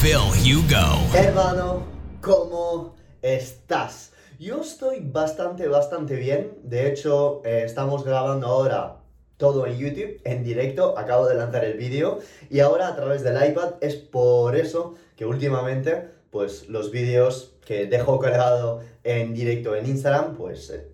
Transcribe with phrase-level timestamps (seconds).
[0.00, 1.14] Phil Hugo.
[1.14, 1.82] Hermano,
[2.22, 4.12] ¿cómo estás?
[4.38, 6.54] Yo estoy bastante, bastante bien.
[6.62, 8.96] De hecho, eh, estamos grabando ahora
[9.36, 10.96] todo en YouTube, en directo.
[10.96, 13.74] Acabo de lanzar el vídeo y ahora a través del iPad.
[13.82, 20.34] Es por eso que últimamente pues los vídeos que dejo colgado en directo en Instagram,
[20.34, 20.88] pues eh,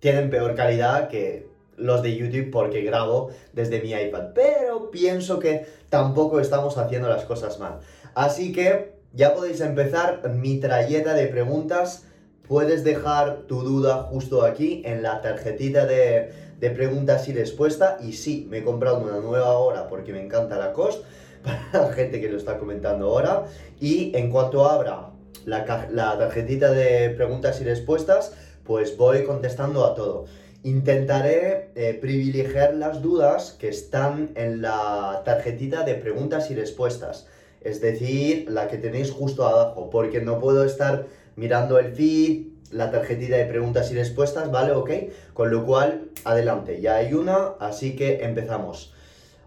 [0.00, 4.32] tienen peor calidad que los de YouTube porque grabo desde mi iPad.
[4.34, 7.78] Pero pienso que tampoco estamos haciendo las cosas mal.
[8.18, 12.02] Así que ya podéis empezar mi trayeta de preguntas.
[12.48, 18.02] Puedes dejar tu duda justo aquí en la tarjetita de, preguntas y respuestas.
[18.02, 21.04] Y sí, me he comprado una nueva hora porque me encanta la cost
[21.44, 23.44] para la gente que lo está comentando ahora.
[23.78, 25.10] Y en cuanto abra
[25.44, 28.32] la, la tarjetita de preguntas y respuestas,
[28.64, 30.24] pues voy contestando a todo.
[30.64, 37.28] Intentaré eh, privilegiar las dudas que están en la tarjetita de preguntas y respuestas,
[37.60, 41.06] es decir, la que tenéis justo abajo, porque no puedo estar
[41.36, 44.72] mirando el feed, la tarjetita de preguntas y respuestas, ¿vale?
[44.72, 44.90] Ok,
[45.32, 48.92] con lo cual, adelante, ya hay una, así que empezamos.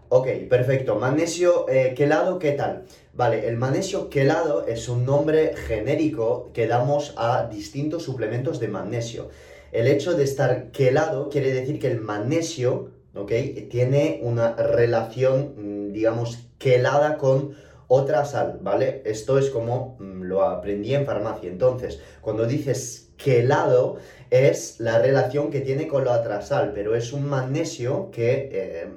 [0.08, 0.96] Ok, perfecto.
[0.96, 2.84] Magnesio eh, quelado, ¿qué tal?
[3.14, 9.30] Vale, el magnesio quelado es un nombre genérico que damos a distintos suplementos de magnesio.
[9.70, 13.32] El hecho de estar quelado quiere decir que el magnesio, ¿ok?
[13.70, 17.54] Tiene una relación, mm, digamos, quelada con
[17.94, 19.02] otra sal, ¿vale?
[19.04, 21.50] Esto es como mm, lo aprendí en farmacia.
[21.50, 23.96] Entonces, cuando dices quelado,
[24.30, 28.48] es la relación que tiene con la otra sal, pero es un magnesio que...
[28.52, 28.88] Eh,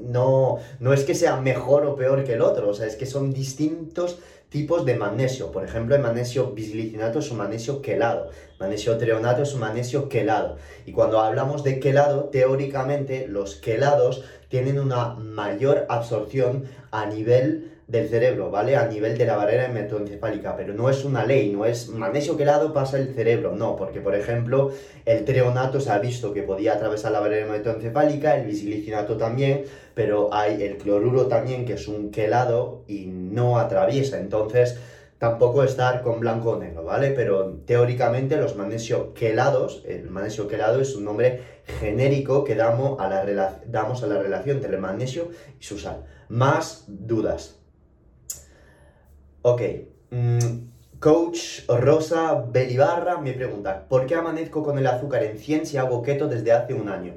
[0.00, 3.04] no, no es que sea mejor o peor que el otro, o sea, es que
[3.04, 5.52] son distintos tipos de magnesio.
[5.52, 10.56] Por ejemplo, el magnesio bisglicinato es un magnesio quelado, magnesio treonato es un magnesio quelado.
[10.86, 18.08] Y cuando hablamos de quelado, teóricamente los quelados tienen una mayor absorción a nivel del
[18.08, 18.76] cerebro, ¿vale?
[18.76, 22.72] A nivel de la barrera hematoencefálica, pero no es una ley, no es magnesio quelado
[22.72, 24.70] pasa el cerebro, no, porque por ejemplo
[25.04, 29.64] el treonato se ha visto que podía atravesar la barrera hematoencefálica, el bisglicinato también,
[29.94, 34.78] pero hay el cloruro también que es un quelado y no atraviesa, entonces
[35.18, 37.10] tampoco estar con blanco o negro, ¿vale?
[37.10, 41.40] Pero teóricamente los magnesio quelados, el magnesio quelado es un nombre
[41.80, 45.28] genérico que damos a la, damos a la relación entre el magnesio
[45.58, 46.04] y su sal.
[46.28, 47.59] Más dudas.
[49.42, 49.62] Ok.
[50.10, 50.68] Mm,
[50.98, 56.02] Coach Rosa Belibarra me pregunta, ¿por qué amanezco con el azúcar en 100 si hago
[56.02, 57.14] keto desde hace un año?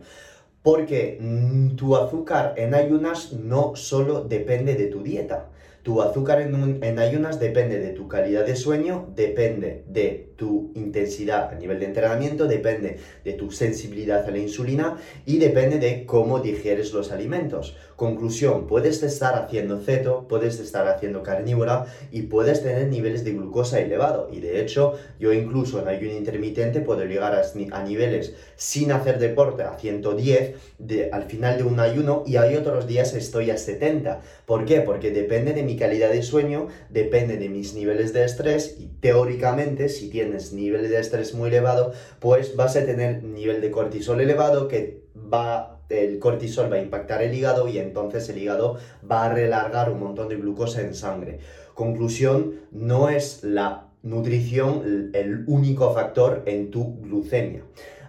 [0.62, 5.50] Porque mm, tu azúcar en ayunas no solo depende de tu dieta.
[5.82, 11.50] Tu azúcar en, en, ayunas depende de tu calidad de sueño, depende de tu intensidad
[11.50, 16.40] a nivel de entrenamiento, depende de tu sensibilidad a la insulina y depende de cómo
[16.40, 17.76] digieres los alimentos.
[17.96, 23.80] Conclusión, puedes estar haciendo ceto, puedes estar haciendo carnívora y puedes tener niveles de glucosa
[23.80, 24.30] elevado.
[24.32, 29.64] Y de hecho, yo incluso en ayuno intermitente puedo llegar a, niveles sin hacer deporte
[29.64, 34.22] a 110 de, al final de un ayuno y hay otros días estoy a 70.
[34.46, 34.82] ¿Por qué?
[34.82, 39.90] Porque depende de mi calidad de sueño, depende de mis niveles de estrés y teóricamente
[39.90, 44.68] si tienes nivel de estrés muy elevado, pues vas a tener nivel de cortisol elevado
[44.68, 48.78] que va el cortisol va a impactar el hígado y entonces el hígado
[49.10, 51.40] va a relargar un montón de glucosa en sangre.
[51.74, 57.64] Conclusión, no es la nutrición el único factor en tu glucemia.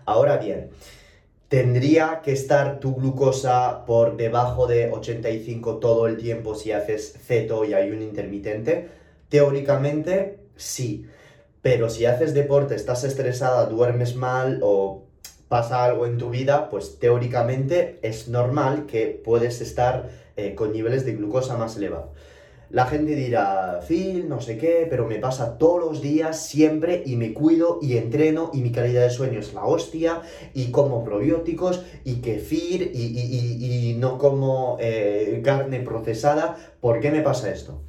[0.05, 0.71] Ahora bien,
[1.49, 7.65] ¿tendría que estar tu glucosa por debajo de 85 todo el tiempo si haces ceto
[7.65, 8.89] y hay un intermitente?
[9.29, 11.07] Teóricamente, sí.
[11.63, 15.04] Pero si haces deporte, estás estresada, duermes mal o
[15.55, 21.07] pasa algo en tu vida, pues teóricamente es normal que puedes estar eh, con niveles
[21.07, 22.09] de glucosa más elevados.
[22.71, 27.15] La gente dirá, Phil, no sé qué, pero me pasa todos los días, siempre, y
[27.15, 30.23] me cuido y entreno y mi calidad de sueño es la hostia,
[30.55, 36.57] y como probióticos y kefir y, y, no como eh, carne procesada.
[36.81, 37.81] ¿Por qué me pasa esto?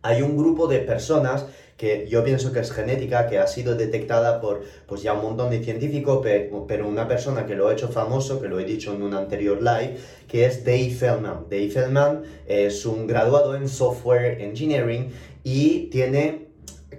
[0.00, 1.44] Hay un grupo de personas
[1.76, 5.50] que yo pienso que es genética, que ha sido detectada por pues ya un montón
[5.50, 6.26] de científicos,
[6.66, 9.58] pero una persona que lo ha hecho famoso, que lo he dicho en un anterior
[9.58, 9.96] live,
[10.26, 11.46] que es Dave Feldman.
[11.50, 15.10] Dave Feldman es un graduado en Software Engineering
[15.44, 16.45] y tiene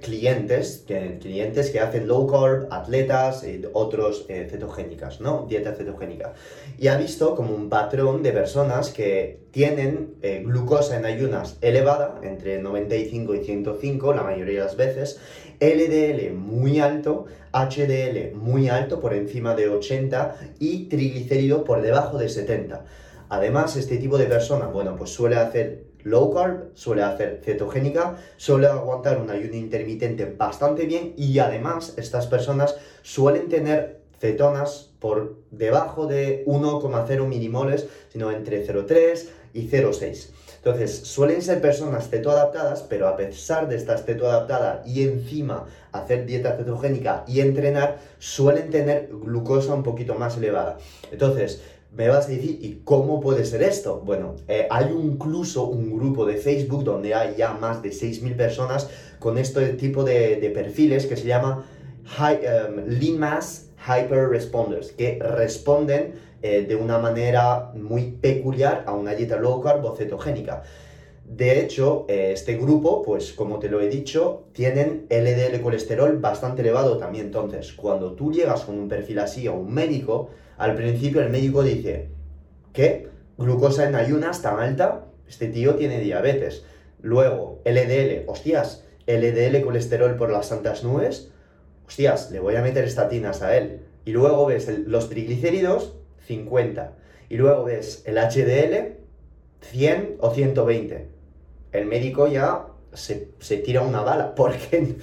[0.01, 5.45] clientes, que, clientes que hacen low carb, atletas, y otros eh, cetogénicas, ¿no?
[5.47, 6.33] Dieta cetogénica.
[6.77, 12.19] Y ha visto como un patrón de personas que tienen eh, glucosa en ayunas elevada,
[12.23, 15.19] entre 95 y 105 la mayoría de las veces,
[15.59, 22.29] LDL muy alto, HDL muy alto, por encima de 80, y triglicérido por debajo de
[22.29, 22.85] 70.
[23.29, 28.67] Además, este tipo de persona, bueno, pues suele hacer low carb, suele hacer cetogénica, suele
[28.67, 36.07] aguantar un ayuno intermitente bastante bien y además estas personas suelen tener cetonas por debajo
[36.07, 40.29] de 1,0 milimoles, sino entre 0,3 y 0,6.
[40.57, 46.57] Entonces, suelen ser personas cetoadaptadas, pero a pesar de estar cetoadaptada y encima hacer dieta
[46.57, 50.77] cetogénica y entrenar, suelen tener glucosa un poquito más elevada.
[51.11, 51.61] Entonces,
[51.97, 54.01] me vas a decir, ¿y cómo puede ser esto?
[54.05, 58.88] Bueno, eh, hay incluso un grupo de Facebook donde hay ya más de 6.000 personas
[59.17, 61.65] con este tipo de, perfiles que se llama
[62.19, 66.13] um, Lean Mass Hyper Responders, que responden
[66.44, 70.61] eh, de una manera muy peculiar a una dieta low carb o cetogénica.
[71.25, 76.61] De hecho, eh, este grupo, pues como te lo he dicho, tienen LDL colesterol bastante
[76.61, 77.25] elevado también.
[77.25, 81.63] Entonces, cuando tú llegas con un perfil así a un médico, al principio el médico
[81.63, 82.09] dice,
[82.74, 83.09] ¿qué?
[83.38, 86.63] Glucosa en ayunas tan alta, este tío tiene diabetes.
[87.01, 91.31] Luego, LDL, hostias, LDL colesterol por las santas nubes,
[91.86, 93.81] hostias, le voy a meter estatinas a él.
[94.06, 95.95] Y luego ves los triglicéridos,
[96.25, 96.94] 50.
[97.30, 98.98] Y luego ves el HDL,
[99.62, 101.07] 100 o 120.
[101.71, 104.95] El médico ya se, se tira una bala porque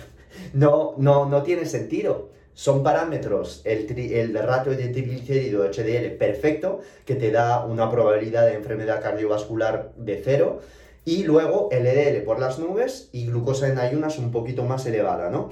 [0.52, 7.16] no, no, no tiene sentido son parámetros, el, el ratio de triglicérido HDL perfecto, que
[7.16, 10.60] te da una probabilidad de enfermedad cardiovascular de cero,
[11.04, 15.50] y luego LDL por las nubes y glucosa en ayunas un poquito más elevada, ¿no?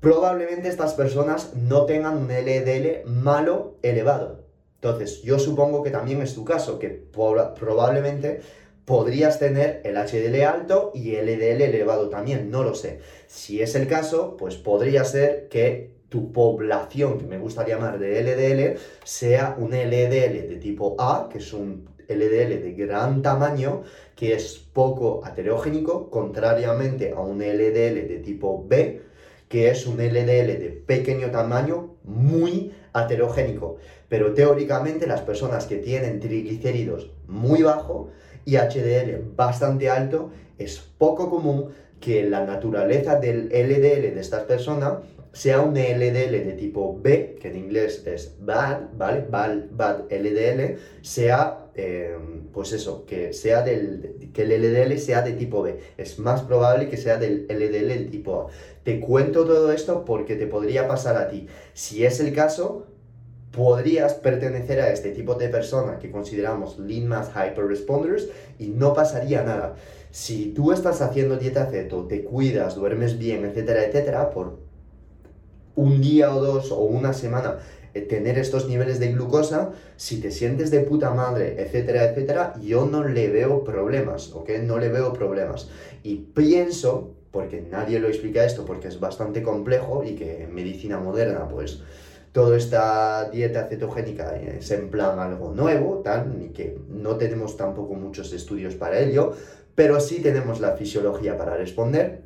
[0.00, 4.44] Probablemente estas personas no tengan un LDL malo elevado.
[4.76, 8.40] Entonces, yo supongo que también es tu caso, que probablemente
[8.84, 13.00] podrías tener el HDL alto y el LDL elevado también, no lo sé.
[13.26, 18.22] Si es el caso, pues podría ser que tu población, que me gusta llamar de
[18.22, 23.82] LDL, sea un LDL de tipo A, que es un LDL de gran tamaño,
[24.14, 29.02] que es poco aterogénico, contrariamente a un LDL de tipo B,
[29.48, 33.76] que es un LDL de pequeño tamaño, muy aterogénico.
[34.08, 38.10] Pero teóricamente las personas que tienen triglicéridos muy bajo
[38.44, 41.70] y HDL bastante alto, es poco común
[42.00, 44.98] que la naturaleza del LDL de estas personas
[45.36, 49.26] sea un LDL de tipo B, que en inglés es bad, ¿vale?
[49.28, 52.16] Bad, bad LDL, sea, eh,
[52.54, 55.78] pues eso, que, sea del, que el LDL sea de tipo B.
[55.98, 58.46] Es más probable que sea del LDL de tipo A.
[58.82, 61.48] Te cuento todo esto porque te podría pasar a ti.
[61.74, 62.86] Si es el caso,
[63.52, 68.26] podrías pertenecer a este tipo de persona que consideramos Lean Mass Hyper Responders
[68.58, 69.74] y no pasaría nada.
[70.10, 74.64] Si tú estás haciendo dieta ceto, te cuidas, duermes bien, etcétera, etcétera, por
[75.76, 77.58] un día o dos o una semana
[77.94, 82.84] eh, tener estos niveles de glucosa, si te sientes de puta madre, etcétera, etcétera, yo
[82.84, 84.50] no le veo problemas, ¿ok?
[84.62, 85.70] No le veo problemas.
[86.02, 90.98] Y pienso, porque nadie lo explica esto, porque es bastante complejo y que en medicina
[90.98, 91.80] moderna, pues,
[92.32, 97.94] toda esta dieta cetogénica es en plan algo nuevo, tal, y que no tenemos tampoco
[97.94, 99.32] muchos estudios para ello,
[99.74, 102.25] pero sí tenemos la fisiología para responder.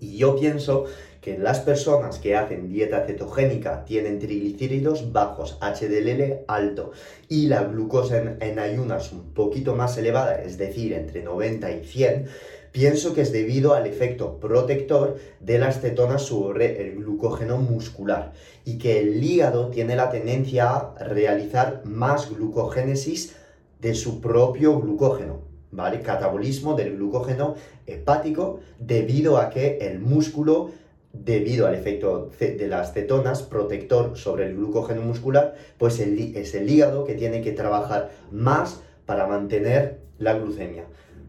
[0.00, 0.86] Y yo pienso
[1.24, 6.92] que las personas que hacen dieta cetogénica tienen triglicéridos bajos, HDL alto
[7.30, 12.26] y la glucosa en, ayunas un poquito más elevada, es decir, entre 90 y 100,
[12.72, 18.34] pienso que es debido al efecto protector de las cetonas sobre el glucógeno muscular
[18.66, 23.34] y que el hígado tiene la tendencia a realizar más glucogénesis
[23.80, 25.40] de su propio glucógeno.
[25.74, 26.00] ¿Vale?
[26.00, 30.70] Catabolismo del glucógeno hepático debido a que el músculo
[31.12, 37.04] debido al efecto de las cetonas protector sobre el glucógeno muscular, pues es el hígado
[37.04, 40.86] que tiene que trabajar más para mantener la glucemia.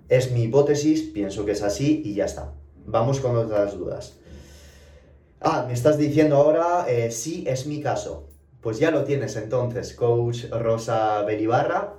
[0.10, 2.54] Es mi hipótesis, pienso que es así y ya está.
[2.86, 4.18] Vamos con otras dudas.
[5.40, 8.28] Ah, me estás diciendo ahora, eh, sí, es mi caso.
[8.62, 11.94] Pues ya lo tienes entonces, coach Rosa Belibarra,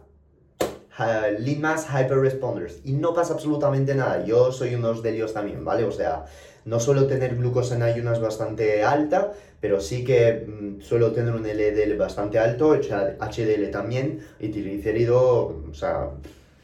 [0.99, 2.81] Lean Mass Hyper Responders.
[2.85, 4.25] Y no pasa absolutamente nada.
[4.25, 5.85] Yo soy unos de ellos también, ¿vale?
[5.85, 6.25] O sea,
[6.65, 11.43] no suelo tener glucosa en ayunas bastante alta, pero sí que mm, suelo tener un
[11.43, 16.11] LDL bastante alto, HDL también, y triglicérido, o sea,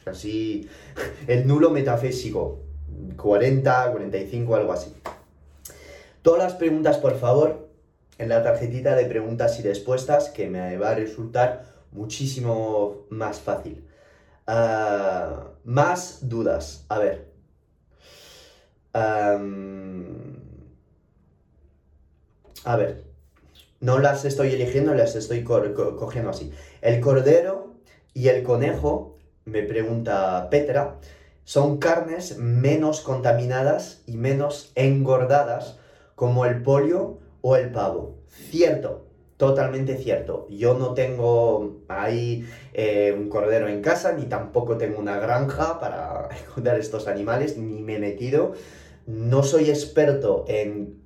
[0.07, 0.69] así,
[1.27, 2.61] el nulo metafísico,
[3.17, 4.95] 40, 45, algo así.
[6.23, 7.69] Todas las preguntas, por favor,
[8.19, 13.85] en la tarjetita de preguntas y respuestas, que me va a resultar muchísimo más fácil.
[14.47, 16.85] Ah, más dudas.
[16.89, 17.33] A ver.
[22.65, 23.05] a ver.
[23.81, 26.53] No las estoy eligiendo, las estoy cogiendo así.
[26.81, 27.75] El cordero
[28.15, 30.99] y el conejo, me pregunta Petra,
[31.45, 35.79] son carnes menos contaminadas y menos engordadas
[36.15, 38.19] como el pollo o el pavo.
[38.29, 39.07] Cierto,
[39.43, 40.47] totalmente cierto.
[40.51, 46.29] Yo no tengo ahí eh, un cordero en casa, ni tampoco tengo una granja para
[46.55, 48.53] cuidar estos animales, ni me he metido.
[49.05, 51.03] No soy experto en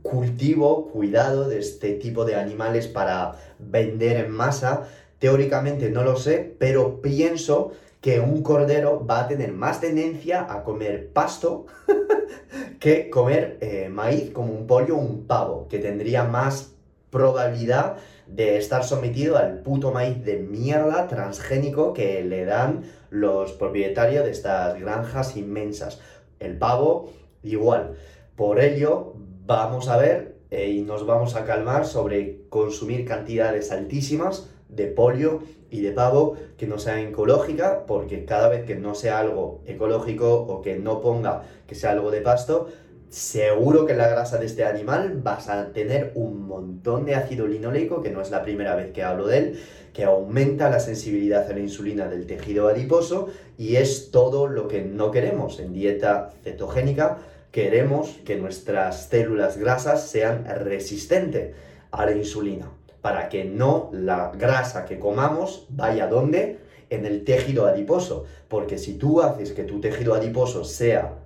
[0.00, 4.88] cultivo, cuidado de este tipo de animales para vender en masa.
[5.18, 10.64] Teóricamente no lo sé, pero pienso que un cordero va a tener más tendencia a
[10.64, 11.66] comer pasto
[12.80, 16.75] que comer eh, maíz como un pollo o un pavo, que tendría más
[17.16, 17.96] probabilidad
[18.26, 24.32] de estar sometido al puto maíz de mierda transgénico que le dan los propietarios de
[24.32, 25.98] estas granjas inmensas.
[26.40, 27.10] El pavo,
[27.42, 27.94] igual.
[28.36, 29.14] Por ello,
[29.46, 35.40] vamos a ver eh, y nos vamos a calmar sobre consumir cantidades altísimas de pollo
[35.70, 40.34] y de pavo que no sea ecológica, porque cada vez que no sea algo ecológico
[40.34, 42.68] o que no ponga que sea algo de pasto,
[43.08, 47.46] seguro que en la grasa de este animal vas a tener un montón de ácido
[47.46, 49.60] linoleico, que no es la primera vez que hablo de él,
[49.92, 54.82] que aumenta la sensibilidad a la insulina del tejido adiposo y es todo lo que
[54.82, 57.18] no queremos en dieta cetogénica.
[57.50, 61.54] Queremos que nuestras células grasas sean resistentes
[61.90, 62.70] a la insulina
[63.00, 66.58] para que no la grasa que comamos vaya donde?
[66.90, 68.24] En el tejido adiposo.
[68.48, 71.25] Porque si tú haces que tu tejido adiposo sea...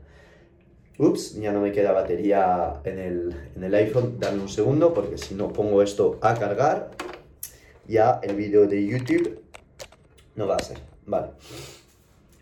[1.00, 4.16] Ups, ya no me queda batería en el, en el iPhone.
[4.20, 6.90] Dame un segundo porque si no pongo esto a cargar,
[7.88, 9.40] ya el vídeo de YouTube
[10.36, 10.76] no va a ser.
[11.06, 11.28] Vale.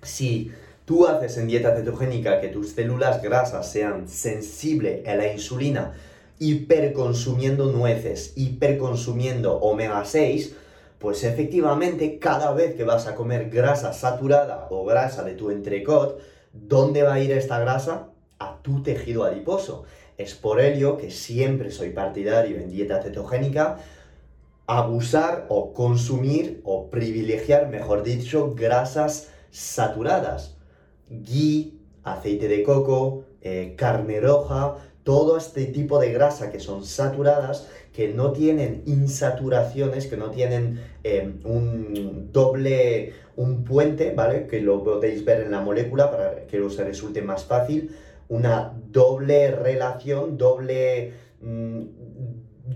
[0.03, 0.51] Si
[0.85, 5.95] tú haces en dieta cetogénica que tus células grasas sean sensibles a la insulina,
[6.41, 10.57] hiperconsumiendo nueces, hiperconsumiendo omega 6,
[10.99, 16.21] pues efectivamente cada vez que vas a comer grasa saturada o grasa de tu entrecot,
[16.53, 18.09] ¿dónde va a ir esta grasa?
[18.39, 19.85] A tu tejido adiposo.
[20.17, 23.79] Es por ello que siempre soy partidario en dieta cetogénica
[24.69, 30.59] abusar o consumir o privilegiar, mejor dicho, grasas saturadas.
[31.09, 37.67] Ghee, aceite de coco, eh, carne roja, todo este tipo de grasa que son saturadas,
[37.95, 44.47] que no tienen insaturaciones, que no tienen eh, un doble, un puente, ¿vale?
[44.47, 47.97] Que lo podéis ver en la molécula para que os resulte más fácil,
[48.29, 51.13] una doble relación, doble...
[51.41, 51.83] Mm,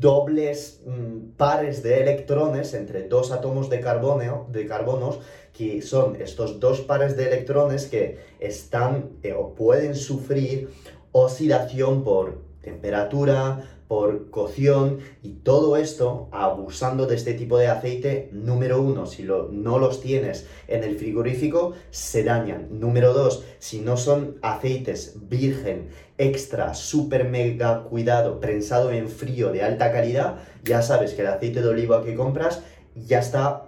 [0.01, 5.21] dobles mm, pares de electrones entre dos átomos de carbono, de carbonos,
[5.53, 10.71] que son estos dos pares de electrones que están eh, o pueden sufrir
[11.13, 18.81] oxidación por temperatura, por cocción y todo esto abusando de este tipo de aceite, número
[18.81, 22.69] uno, si no los tienes en el frigorífico, se dañan.
[22.81, 29.63] Número dos, si no son aceites virgen, extra, super mega cuidado, prensado en frío de
[29.63, 32.63] alta calidad, ya sabes que el aceite de oliva que compras
[32.95, 33.67] ya está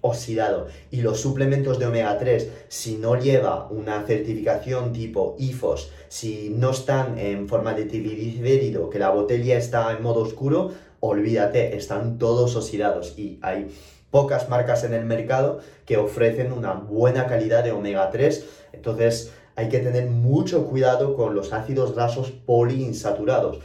[0.00, 0.68] oxidado.
[0.90, 6.70] Y los suplementos de omega 3, si no lleva una certificación tipo IFOS, si no
[6.70, 12.56] están en forma de triglicérido, que la botella está en modo oscuro, olvídate, están todos
[12.56, 13.70] oxidados y hay
[14.10, 18.46] pocas marcas en el mercado que ofrecen una buena calidad de omega 3.
[18.72, 23.58] Entonces hay que tener mucho cuidado con los ácidos grasos poliinsaturados.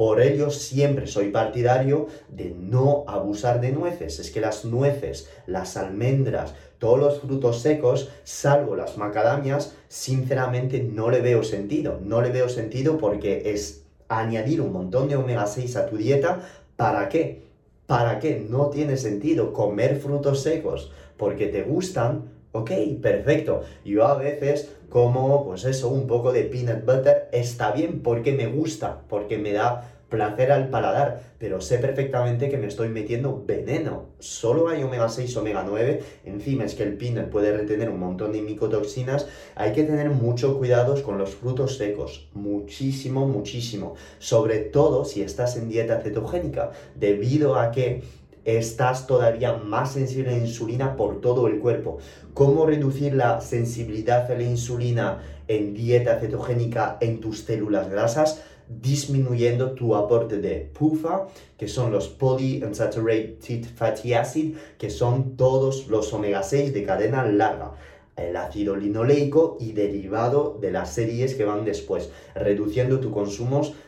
[0.00, 4.18] Por ello siempre soy partidario de no abusar de nueces.
[4.18, 11.10] Es que las nueces, las almendras, todos los frutos secos, salvo las macadamias, sinceramente no
[11.10, 12.00] le veo sentido.
[12.02, 16.48] No le veo sentido porque es añadir un montón de omega 6 a tu dieta.
[16.76, 17.42] ¿Para qué?
[17.84, 18.42] ¿Para qué?
[18.48, 22.39] No tiene sentido comer frutos secos porque te gustan.
[22.52, 23.62] Ok, perfecto.
[23.84, 28.48] Yo a veces como, pues eso, un poco de peanut butter, está bien porque me
[28.48, 34.06] gusta, porque me da placer al paladar, pero sé perfectamente que me estoy metiendo veneno.
[34.18, 38.32] Solo hay omega 6, omega 9, encima es que el peanut puede retener un montón
[38.32, 45.04] de micotoxinas, hay que tener mucho cuidado con los frutos secos, muchísimo, muchísimo, sobre todo
[45.04, 48.02] si estás en dieta cetogénica, debido a que
[48.44, 51.98] estás todavía más sensible a la insulina por todo el cuerpo.
[52.34, 58.42] ¿Cómo reducir la sensibilidad a la insulina en dieta cetogénica en tus células grasas?
[58.70, 61.26] disminuyendo tu aporte de PUFA,
[61.58, 67.72] que son los polyunsaturated fatty acid, que son todos los omega 6 de cadena larga
[68.20, 73.10] el ácido linoleico y derivado de las series que van después, reduciendo tu,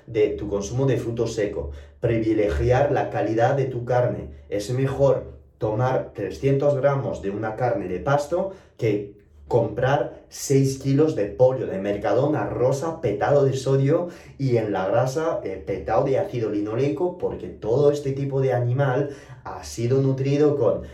[0.07, 1.71] de, tu consumo de fruto seco,
[2.01, 4.31] privilegiar la calidad de tu carne.
[4.49, 9.23] Es mejor tomar 300 gramos de una carne de pasto que
[9.53, 14.09] comprar 6 kilos de pollo de Mercadona rosa petado de sodio
[14.39, 19.11] y en la grasa eh, petado de ácido linoleico porque todo este tipo de animal
[19.45, 20.85] ha sido nutrido con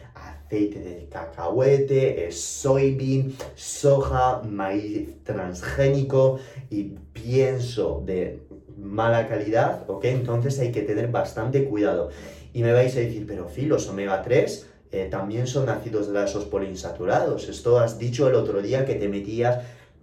[0.48, 6.38] aceite de cacahuete, soybean, soja, maíz transgénico
[6.70, 8.40] y pienso de
[8.78, 10.06] mala calidad, ¿ok?
[10.06, 12.08] Entonces hay que tener bastante cuidado.
[12.54, 16.46] Y me vais a decir, pero Phil, los omega 3 eh, también son ácidos grasos
[16.46, 17.50] poliinsaturados.
[17.50, 19.58] Esto has dicho el otro día que te metías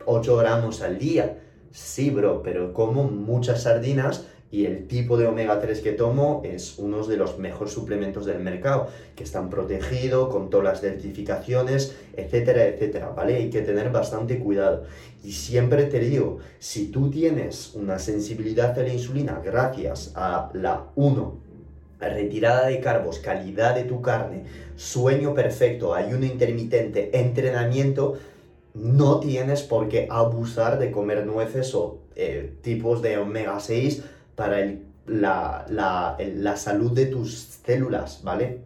[0.06, 1.40] 8 gramos al día.
[1.72, 6.80] Sí, bro, pero como muchas sardinas y el tipo de omega 3 que tomo es
[6.80, 12.66] uno de los mejores suplementos del mercado, que están protegidos con todas las certificaciones, etcétera,
[12.66, 13.36] etcétera, ¿vale?
[13.36, 14.84] Hay que tener bastante cuidado.
[15.26, 20.86] Y siempre te digo, si tú tienes una sensibilidad a la insulina gracias a la
[20.96, 21.38] 1,
[22.00, 24.46] retirada de carbos, calidad de tu carne,
[24.78, 28.20] sueño perfecto, ayuno intermitente, entrenamiento,
[28.74, 34.76] no tienes por qué abusar de comer nueces o eh, tipos de omega 6 para
[35.08, 38.60] la, la, salud de tus células, ¿vale?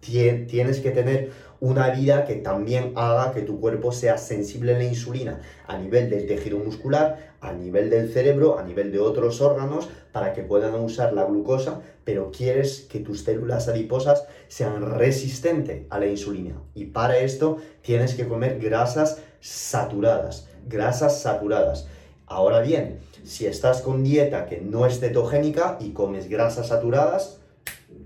[0.00, 4.84] Tienes que tener una vida que también haga que tu cuerpo sea sensible a la
[4.84, 9.88] insulina a nivel del tejido muscular, a nivel del cerebro, a nivel de otros órganos,
[10.12, 15.98] para que puedan usar la glucosa, pero quieres que tus células adiposas sean resistentes a
[15.98, 16.54] la insulina.
[16.74, 21.88] Y para esto tienes que comer grasas saturadas, grasas saturadas.
[22.26, 27.38] Ahora bien, si estás con dieta que no es cetogénica y comes grasas saturadas,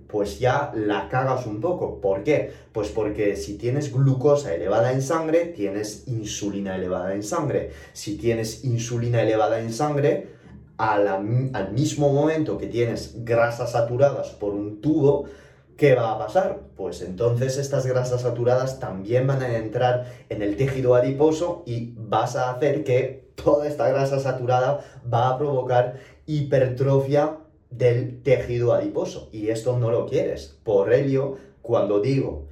[0.08, 2.00] pues ya la cagas un poco.
[2.00, 2.52] ¿Por qué?
[2.72, 7.70] Pues porque si tienes glucosa elevada en sangre, tienes insulina elevada en sangre.
[7.94, 10.28] Si tienes insulina elevada en sangre,
[10.76, 15.24] al mismo momento que tienes grasas saturadas por un tubo,
[15.76, 16.60] ¿qué va a pasar?
[16.76, 22.36] Pues entonces estas grasas saturadas también van a entrar en el tejido adiposo y vas
[22.36, 27.38] a hacer que toda esta grasa saturada va a provocar hipertrofia
[27.70, 30.58] del tejido adiposo y esto no lo quieres.
[30.62, 32.46] Por ello, cuando digo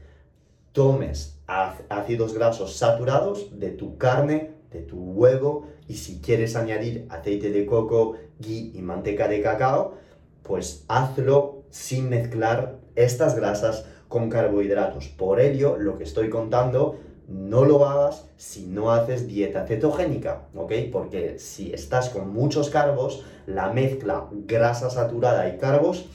[0.72, 7.50] tomes ácidos grasos saturados de tu carne, de tu huevo y si quieres añadir aceite
[7.50, 9.94] de coco, ghee y manteca de cacao,
[10.42, 15.08] pues hazlo sin mezclar estas grasas con carbohidratos.
[15.08, 16.98] Por ello, lo que estoy contando
[17.30, 20.72] no lo hagas si no haces dieta cetogénica, ¿ok?
[20.92, 26.06] Porque si estás con muchos carbos, la mezcla grasa saturada y carbos,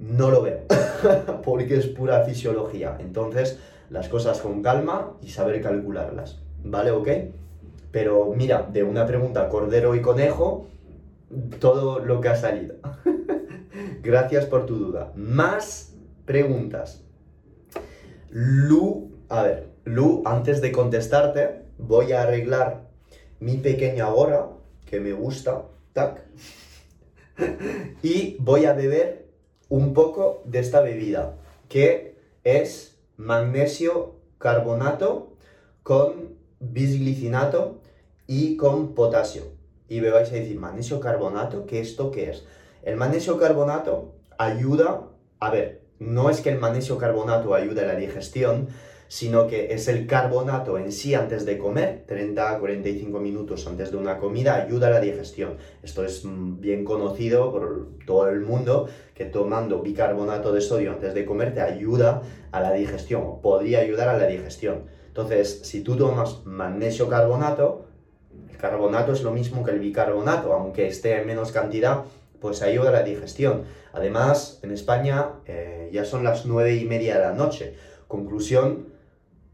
[0.00, 0.62] no lo veo,
[1.44, 2.96] porque es pura fisiología.
[2.98, 6.90] Entonces, las cosas con calma y saber calcularlas, ¿vale?
[6.90, 7.08] ¿Ok?
[7.92, 10.66] Pero mira, de una pregunta cordero y conejo,
[11.60, 12.74] todo lo que ha salido.
[14.02, 15.12] Gracias por tu duda.
[15.14, 15.94] Más
[16.26, 17.04] preguntas.
[18.30, 22.88] Lu a ver, Lu, antes de contestarte, voy a arreglar
[23.40, 24.48] mi pequeña hora,
[24.86, 26.24] que me gusta, tac,
[28.02, 29.26] y voy a beber
[29.68, 31.36] un poco de esta bebida,
[31.68, 35.34] que es magnesio carbonato
[35.82, 37.80] con bisglicinato
[38.26, 39.44] y con potasio.
[39.88, 42.44] Y me vais a decir, magnesio carbonato, ¿qué esto qué es?
[42.82, 45.08] El magnesio carbonato ayuda,
[45.40, 48.68] a ver, no es que el magnesio carbonato ayude a la digestión,
[49.14, 53.92] sino que es el carbonato en sí antes de comer, 30 a 45 minutos antes
[53.92, 55.56] de una comida, ayuda a la digestión.
[55.84, 61.14] Esto es mm, bien conocido por todo el mundo, que tomando bicarbonato de sodio antes
[61.14, 64.86] de comer te ayuda a la digestión, o podría ayudar a la digestión.
[65.06, 67.84] Entonces, si tú tomas magnesio carbonato,
[68.50, 72.02] el carbonato es lo mismo que el bicarbonato, aunque esté en menos cantidad,
[72.40, 73.62] pues ayuda a la digestión.
[73.92, 77.76] Además, en España eh, ya son las 9 y media de la noche.
[78.08, 78.93] Conclusión,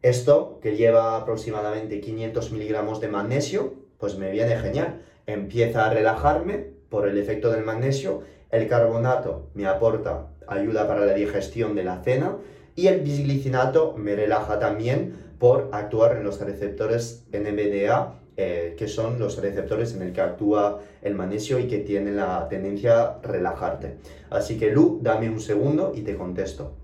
[0.02, 5.02] esto, que lleva aproximadamente 500 miligramos de magnesio, pues me viene genial.
[5.26, 8.22] Empieza a relajarme por el efecto del magnesio.
[8.50, 12.36] El carbonato me aporta ayuda para la digestión de la cena
[12.74, 19.18] y el bisglicinato me relaja también por actuar en los receptores NMDA, eh, que son
[19.18, 23.96] los receptores en el que actúa el magnesio y que tienen la tendencia a relajarte.
[24.30, 26.79] Así que Lu, dame un segundo y te contesto.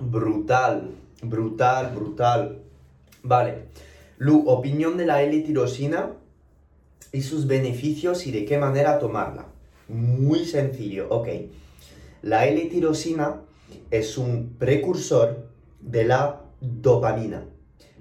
[0.00, 0.90] Brutal,
[1.22, 2.58] brutal, brutal.
[3.22, 3.64] Vale,
[4.18, 6.10] Lu, opinión de la L-tirosina
[7.12, 9.46] y sus beneficios y de qué manera tomarla.
[9.88, 11.28] Muy sencillo, ok.
[12.22, 13.40] La L-tirosina
[13.90, 15.48] es un precursor
[15.80, 17.44] de la dopamina.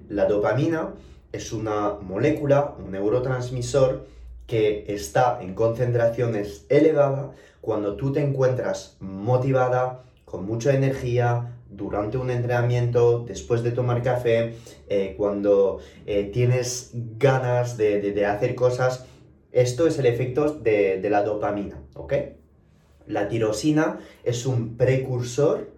[0.10, 0.94] La dopamina
[1.32, 4.08] es una molécula, un neurotransmisor
[4.46, 12.30] que está en concentraciones elevadas cuando tú te encuentras motivada, con mucha energía, durante un
[12.30, 14.56] entrenamiento, después de tomar café,
[14.90, 19.06] eh, cuando eh, tienes ganas de, hacer cosas.
[19.52, 22.14] Esto es el efecto de, de la dopamina, ¿ok?
[23.08, 25.72] La tirosina es un precursor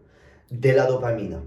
[0.50, 1.44] de la dopamina.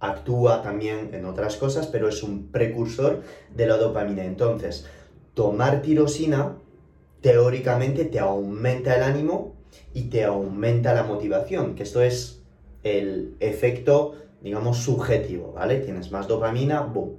[0.00, 3.22] Actúa también en otras cosas, pero es un precursor
[3.54, 4.24] de la dopamina.
[4.24, 4.86] Entonces,
[5.34, 6.56] tomar tirosina
[7.20, 9.54] teóricamente te aumenta el ánimo
[9.92, 12.39] y te aumenta la motivación, que esto es
[12.82, 15.80] el efecto, digamos, subjetivo, ¿vale?
[15.80, 17.18] Tienes más dopamina, boom.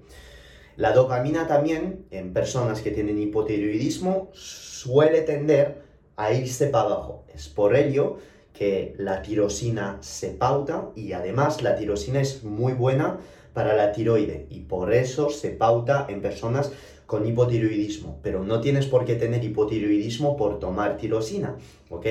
[0.78, 5.82] La dopamina también, en personas que tienen hipotiroidismo, suele tender
[6.16, 7.26] a irse para abajo.
[7.34, 8.18] Es por ello
[8.54, 13.20] que la tirosina se pauta y además la tirosina es muy buena
[13.54, 16.72] para la tiroide y por eso se pauta en personas
[17.12, 21.58] con hipotiroidismo, pero no tienes por qué tener hipotiroidismo por tomar tirosina,
[21.90, 22.06] ¿ok?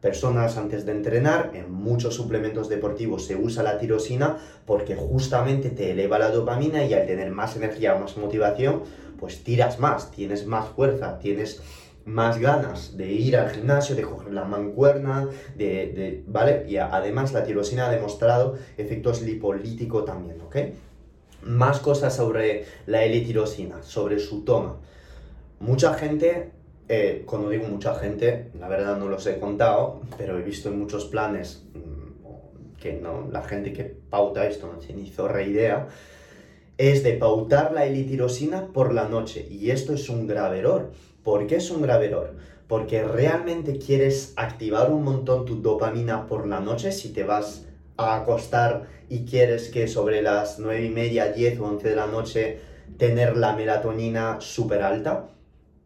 [0.00, 5.90] Personas antes de entrenar, en muchos suplementos deportivos se usa la tirosina porque justamente te
[5.90, 8.82] eleva la dopamina y al tener más energía, más motivación,
[9.18, 11.60] pues tiras más, tienes más fuerza, tienes
[12.04, 16.64] más ganas de ir al gimnasio, de coger la mancuerna, de, ¿vale?
[16.68, 20.56] Y además la tirosina ha demostrado efectos lipolíticos también, ¿ok?
[21.44, 24.76] Más cosas sobre la L-tirosina, sobre su toma.
[25.60, 26.50] Mucha gente,
[26.88, 30.78] eh, cuando digo mucha gente, la verdad no los he contado, pero he visto en
[30.78, 35.88] muchos planes mm, que no, la gente que pauta esto no tiene ni zorra idea,
[36.76, 39.46] es de pautar la L-tirosina por la noche.
[39.48, 40.90] Y esto es un grave error
[41.24, 42.36] ¿Por qué es un grave error?
[42.68, 47.64] Porque realmente quieres activar un montón tu dopamina por la noche si te vas
[47.96, 52.06] a acostar y quieres que sobre las 9 y media, 10 o 11 de la
[52.06, 52.60] noche
[52.98, 55.28] tener la melatonina súper alta.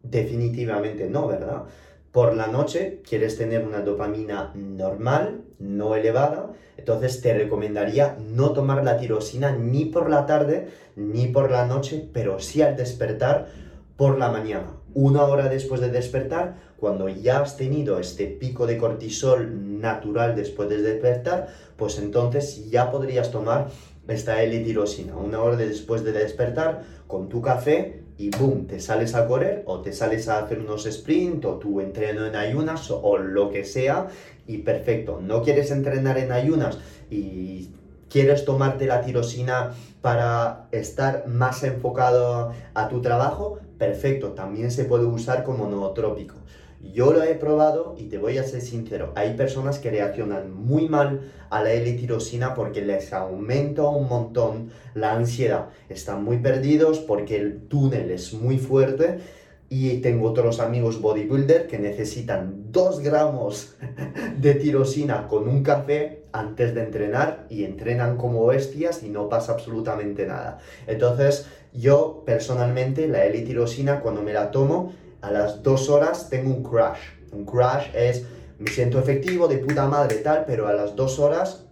[0.03, 1.63] Definitivamente no, ¿verdad?
[2.11, 8.83] Por la noche quieres tener una dopamina normal, no elevada, entonces te recomendaría no tomar
[8.83, 13.47] la tirosina ni por la tarde ni por la noche, pero sí al despertar
[13.95, 18.77] por la mañana una hora después de despertar, cuando ya has tenido este pico de
[18.77, 23.69] cortisol natural después de despertar, pues entonces ya podrías tomar
[24.07, 25.15] esta L-tirosina.
[25.15, 29.81] Una hora después de despertar, con tu café y boom, te sales a correr o
[29.81, 34.07] te sales a hacer unos sprint o tu entreno en ayunas o, lo que sea
[34.45, 35.19] y perfecto.
[35.21, 36.77] No quieres entrenar en ayunas
[37.09, 37.69] y
[38.09, 45.05] quieres tomarte la tirosina para estar más enfocado a tu trabajo, perfecto, también se puede
[45.05, 46.35] usar como nootrópico.
[46.81, 50.87] Yo lo he probado y te voy a ser sincero, hay personas que reaccionan muy
[50.87, 55.69] mal a la L-tirosina porque les aumenta un montón la ansiedad.
[55.89, 59.19] Están muy perdidos porque el túnel es muy fuerte
[59.67, 63.75] y tengo otros amigos bodybuilder que necesitan 2 gramos
[64.39, 69.51] de tirosina con un café antes de entrenar y entrenan como bestias y no pasa
[69.51, 70.59] absolutamente nada.
[70.87, 76.63] Entonces, yo personalmente la L-tirosina cuando me la tomo a las 2 horas tengo un
[76.63, 76.99] crash.
[77.31, 78.25] Un crash es
[78.57, 81.65] me siento efectivo de puta madre tal, pero a las 2 horas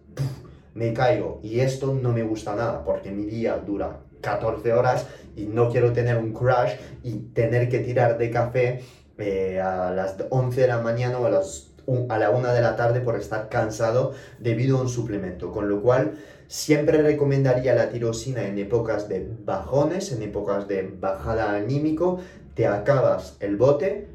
[0.74, 5.46] me caigo y esto no me gusta nada porque mi día dura 14 horas y
[5.46, 8.84] no quiero tener un crash y tener que tirar de café
[9.18, 11.72] eh, a las 11 de la mañana o a, las,
[12.10, 15.52] a la 1 de la tarde por estar cansado debido a un suplemento.
[15.52, 16.14] Con lo cual,
[16.48, 22.20] siempre recomendaría la tirosina en épocas de bajones, en épocas de bajada anímico.
[22.58, 24.08] Te acabas el bote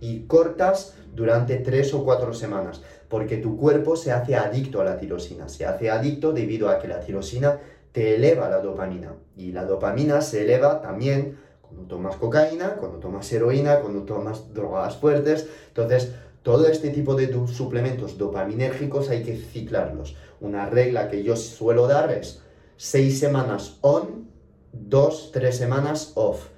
[0.00, 4.98] y cortas durante 3 o 4 semanas porque tu cuerpo se hace adicto a la
[4.98, 5.48] tirosina.
[5.48, 7.60] Se hace adicto debido a que la tirosina
[7.92, 9.14] te eleva la dopamina.
[9.36, 14.96] Y la dopamina se eleva también cuando tomas cocaína, cuando tomas heroína, cuando tomas drogas
[14.96, 15.46] fuertes.
[15.68, 20.16] Entonces, todo este tipo de suplementos dopaminérgicos hay que ciclarlos.
[20.40, 22.42] Una regla que yo suelo dar es
[22.78, 24.28] 6 semanas on,
[24.72, 26.55] 2, 3 semanas off.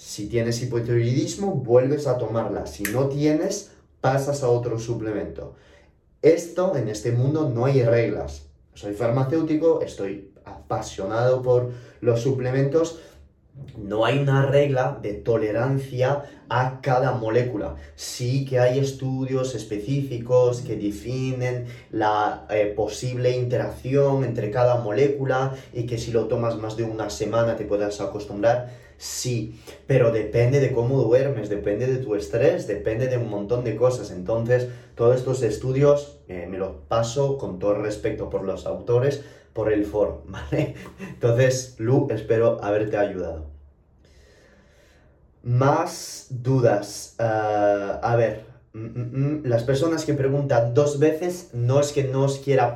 [0.00, 2.66] Si tienes hipotiroidismo, vuelves a tomarla.
[2.66, 5.56] Si no tienes, pasas a otro suplemento.
[6.22, 8.46] Esto, en este mundo, no hay reglas.
[8.72, 12.98] Soy farmacéutico, estoy apasionado por los suplementos,
[13.76, 17.76] no hay una regla de tolerancia a cada molécula.
[17.94, 25.84] Sí que hay estudios específicos que definen la eh, posible interacción entre cada molécula y
[25.84, 28.89] que si lo tomas más de una semana te puedas acostumbrar.
[29.00, 33.74] Sí, pero depende de cómo duermes, depende de tu estrés, depende de un montón de
[33.74, 34.10] cosas.
[34.10, 39.72] Entonces, todos estos estudios eh, me los paso con todo respeto por los autores, por
[39.72, 40.74] el foro, ¿vale?
[41.00, 43.46] Entonces, Lu, espero haberte ayudado.
[45.42, 47.14] Más dudas.
[47.18, 52.04] Ah, a ver, mm, mm, mm, las personas que preguntan dos veces no es que
[52.04, 52.74] no os quiera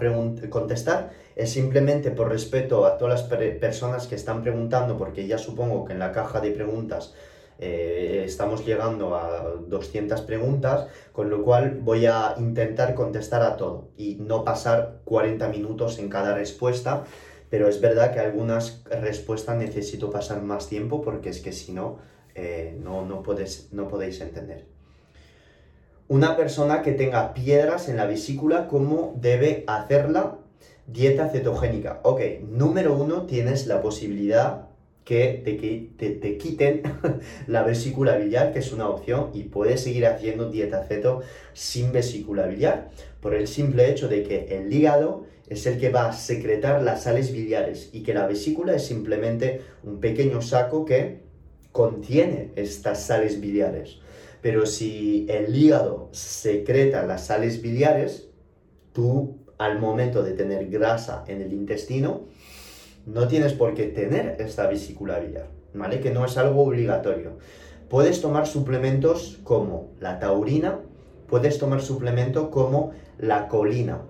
[0.48, 5.84] contestar, es simplemente por respeto a todas las personas que están preguntando, porque ya supongo
[5.84, 7.14] que en la caja de preguntas
[7.58, 13.88] eh, estamos llegando a 200 preguntas, con lo cual voy a intentar contestar a todo
[13.96, 17.04] y no pasar 40 minutos en cada respuesta,
[17.50, 21.98] pero es verdad que algunas respuestas necesito pasar más tiempo porque es que si no,
[22.34, 23.22] eh, no, no,
[23.72, 24.66] no podéis entender.
[26.06, 30.38] Una persona que tenga piedras en la vesícula, ¿cómo debe hacerla?
[30.86, 32.00] Dieta cetogénica.
[32.02, 34.68] Ok, número uno, tienes la posibilidad
[35.04, 36.82] que te, te, quiten
[37.46, 42.46] la vesícula biliar, que es una opción, y puedes seguir haciendo dieta ceto sin vesícula
[42.46, 46.82] biliar, por el simple hecho de que el hígado es el que va a secretar
[46.82, 51.20] las sales biliares y que la vesícula es simplemente un pequeño saco que
[51.70, 53.98] contiene estas sales biliares.
[54.40, 58.28] Pero si el hígado secreta las sales biliares,
[58.92, 62.26] tú al momento de tener grasa en el intestino,
[63.06, 66.00] no tienes por qué tener esta vesícula biliar, ¿vale?
[66.00, 67.38] Que no es algo obligatorio.
[67.88, 70.80] Puedes tomar suplementos como la taurina,
[71.26, 74.02] puedes tomar suplementos como la colina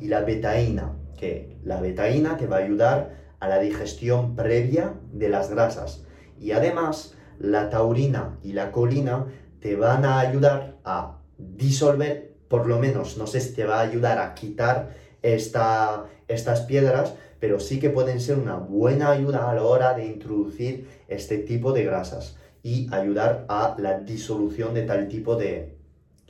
[0.00, 5.28] y la betaína, que la betaína te va a ayudar a la digestión previa de
[5.28, 6.04] las grasas.
[6.38, 9.26] Y además, la taurina y la colina
[9.60, 13.82] te van a ayudar a disolver, por lo menos, no sé si te va a
[13.82, 19.54] ayudar a quitar esta, estas piedras, pero sí que pueden ser una buena ayuda a
[19.54, 25.06] la hora de introducir este tipo de grasas y ayudar a la disolución de tal
[25.06, 25.76] tipo de,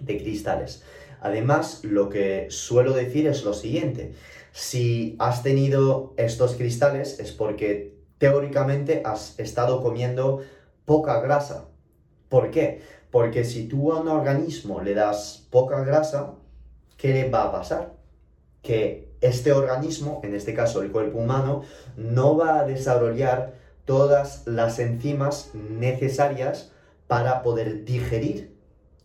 [0.04, 0.82] cristales.
[1.22, 4.12] Además, lo que suelo decir es lo siguiente,
[4.52, 10.42] si has tenido estos cristales es porque teóricamente has estado comiendo
[10.84, 11.64] poca grasa.
[12.28, 12.82] ¿Por qué?
[13.10, 16.34] Porque si tú a un organismo le das poca grasa,
[16.96, 17.92] ¿qué le va a pasar?
[18.62, 21.62] Que este organismo, en este caso el cuerpo humano,
[21.96, 26.72] no va a desarrollar todas las enzimas necesarias
[27.08, 28.54] para poder digerir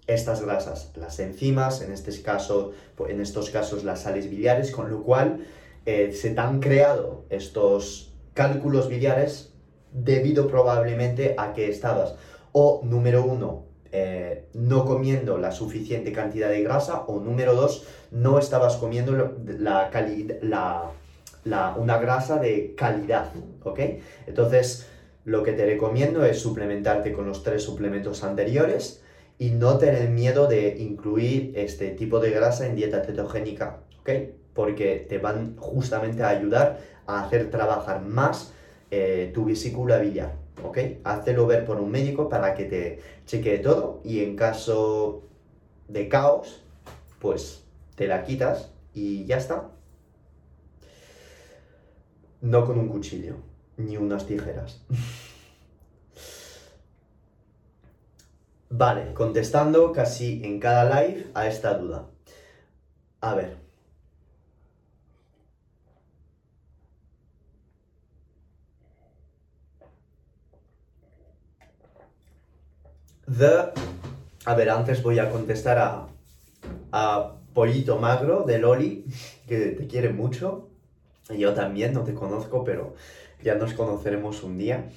[0.05, 0.91] estas grasas.
[0.95, 2.73] Las enzimas, en, este caso,
[3.07, 5.47] en estos casos las sales biliares, con lo cual
[5.87, 9.53] eh, se han creado estos cálculos biliares
[9.91, 12.15] debido probablemente a que estabas
[12.51, 18.39] o número uno eh, no comiendo la suficiente cantidad de grasa o número dos, no
[18.39, 20.91] estabas comiendo la,
[21.77, 23.31] una grasa de calidad,
[23.63, 23.79] ¿ok?
[24.27, 24.87] Entonces,
[25.23, 29.01] lo que te recomiendo es suplementarte con los tres suplementos anteriores
[29.37, 34.09] y no tener miedo de incluir este tipo de grasa en dieta cetogénica, ¿ok?
[34.53, 38.53] Porque te van justamente a ayudar a hacer trabajar más
[38.91, 40.44] eh, tu vesícula biliar.
[40.63, 40.77] ¿Ok?
[41.03, 45.23] Hazlo ver por un médico para que te chequee todo y en caso
[45.87, 46.63] de caos,
[47.19, 47.63] pues
[47.95, 49.71] te la quitas y ya está.
[52.41, 53.37] No con un cuchillo,
[53.77, 54.81] ni unas tijeras.
[58.69, 62.07] vale, contestando casi en cada live a esta duda.
[63.21, 63.64] A ver.
[73.25, 73.71] The.
[74.45, 76.07] A ver, antes voy a contestar
[76.91, 79.05] a, Pollito Magro de Loli,
[79.47, 80.69] que te quiere mucho.
[81.29, 82.95] Yo también, no te conozco, pero
[83.41, 84.89] ya nos conoceremos un día.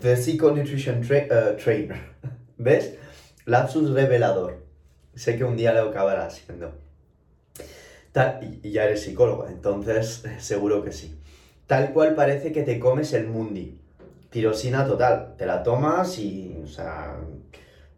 [0.00, 2.00] The Psycho Nutrition uh, Trainer.
[2.58, 2.94] ¿Ves?
[3.44, 4.64] Lapsus revelador.
[5.14, 6.72] Sé que un día lo acabará haciendo.
[8.62, 11.18] y ya eres psicólogo, entonces seguro que sí.
[11.66, 13.80] Tal cual parece que te comes el mundi
[14.30, 15.34] tirosina total.
[15.36, 17.16] Te la tomas y, o sea,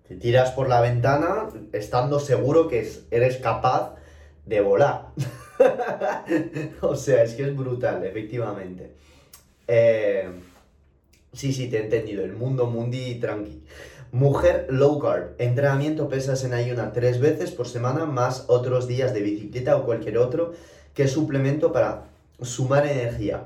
[0.09, 3.95] te tiras por la ventana estando seguro que eres capaz
[4.47, 5.09] de volar.
[6.81, 8.93] o sea, es que es brutal, efectivamente.
[9.69, 10.29] Eh,
[11.33, 12.25] sí, sí, te he entendido.
[12.25, 13.63] El mundo mundi tranqui.
[14.11, 15.35] Mujer low carb.
[15.39, 20.19] Entrenamiento pesas en ayuna tres veces por semana más otros días de bicicleta o cualquier
[20.19, 20.53] otro
[20.95, 22.05] que suplemento para
[22.43, 23.45] sumar energía.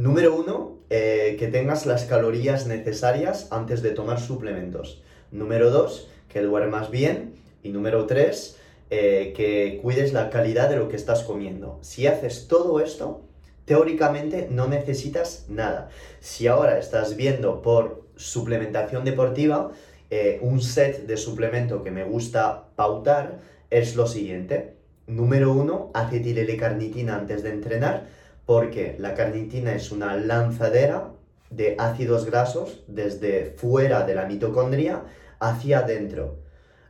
[0.00, 5.02] Número uno, eh, que tengas las calorías necesarias antes de tomar suplementos.
[5.30, 7.34] Número dos, que duermas bien.
[7.62, 8.56] Y número tres,
[8.88, 11.78] eh, que cuides la calidad de lo que estás comiendo.
[11.82, 13.20] Si haces todo esto,
[13.66, 15.90] teóricamente no necesitas nada.
[16.20, 19.72] Si ahora estás viendo por suplementación deportiva,
[20.08, 24.76] eh, un set de suplemento que me gusta pautar es lo siguiente.
[25.06, 28.06] Número uno, acetil L-carnitina antes de entrenar,
[28.50, 31.12] porque la carnitina es una lanzadera
[31.50, 35.04] de ácidos grasos desde fuera de la mitocondria
[35.38, 36.40] hacia adentro.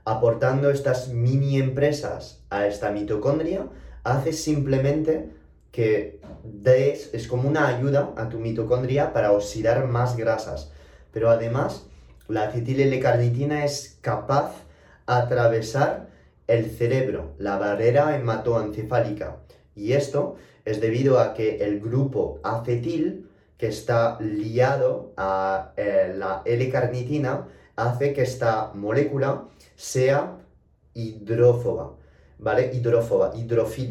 [0.06, 3.66] Aportando estas mini empresas a esta mitocondria,
[4.04, 5.32] hace simplemente
[5.70, 10.72] que des, es como una ayuda a tu mitocondria para oxidar más grasas.
[11.12, 11.84] Pero además,
[12.26, 16.08] la acetil L-carnitina es capaz de atravesar
[16.46, 19.36] el cerebro, la barrera hematoencefálica.
[19.76, 20.36] Y esto
[20.70, 23.28] es debido a que el grupo acetil
[23.58, 30.38] que está liado a eh, la L-carnitina hace que esta molécula sea
[30.94, 31.96] hidrófoba,
[32.38, 32.70] ¿vale?
[32.72, 33.32] Hidrófoba,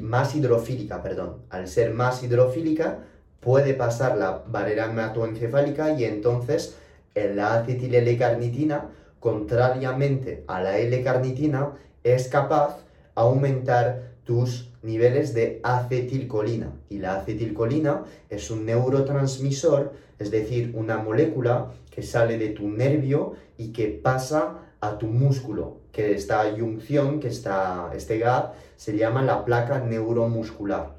[0.01, 1.43] más hidrofílica, perdón.
[1.49, 2.99] Al ser más hidrofílica,
[3.39, 6.77] puede pasar la barrera hematoencefálica y entonces
[7.15, 8.89] la acetil L-carnitina,
[9.19, 12.83] contrariamente a la L-carnitina, es capaz de
[13.15, 16.71] aumentar tus niveles de acetilcolina.
[16.87, 23.33] Y la acetilcolina es un neurotransmisor, es decir, una molécula que sale de tu nervio
[23.57, 29.23] y que pasa a tu músculo, que esta junción, que está, este gap, se llama
[29.23, 30.93] la placa neuromuscular.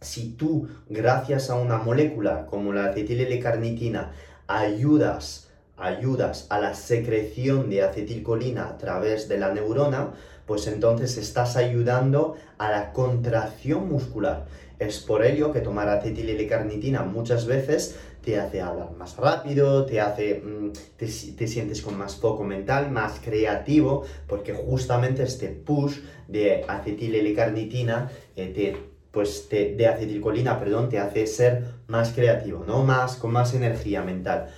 [0.00, 4.12] Si tú, gracias a una molécula como la acetil L-carnitina,
[4.46, 10.12] ayudas, ayudas a la secreción de acetilcolina a través de la neurona,
[10.46, 14.46] pues entonces estás ayudando a la contracción muscular.
[14.78, 20.00] Es por ello que tomar acetil L-carnitina muchas veces te hace hablar más rápido, te
[20.00, 26.64] hace, mm, te, sientes con más foco mental, más creativo, porque justamente este push de
[26.68, 28.76] acetil L-carnitina eh,
[29.10, 32.82] pues de acetilcolina, perdón, te hace ser más creativo, ¿no?
[32.82, 34.48] Más, con más energía mental.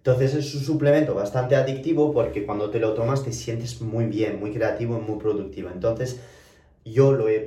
[0.00, 4.40] Entonces es un suplemento bastante adictivo porque cuando te lo tomas te sientes muy bien,
[4.40, 5.68] muy creativo y muy productivo.
[5.68, 6.20] Entonces
[6.86, 7.46] yo lo he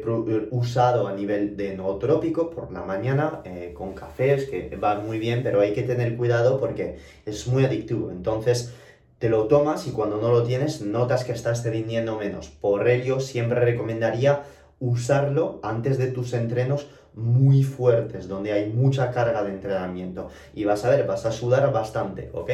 [0.51, 5.41] usado a nivel de nootrópico por la mañana eh, con cafés que van muy bien,
[5.41, 8.11] pero hay que tener cuidado porque es muy adictivo.
[8.11, 8.71] Entonces
[9.17, 12.49] te lo tomas y cuando no lo tienes notas que estás rindiendo menos.
[12.49, 14.43] Por ello siempre recomendaría
[14.79, 20.29] usarlo antes de tus entrenos muy fuertes, donde hay mucha carga de entrenamiento.
[20.53, 22.51] Y vas a ver, vas a sudar bastante, ¿ok?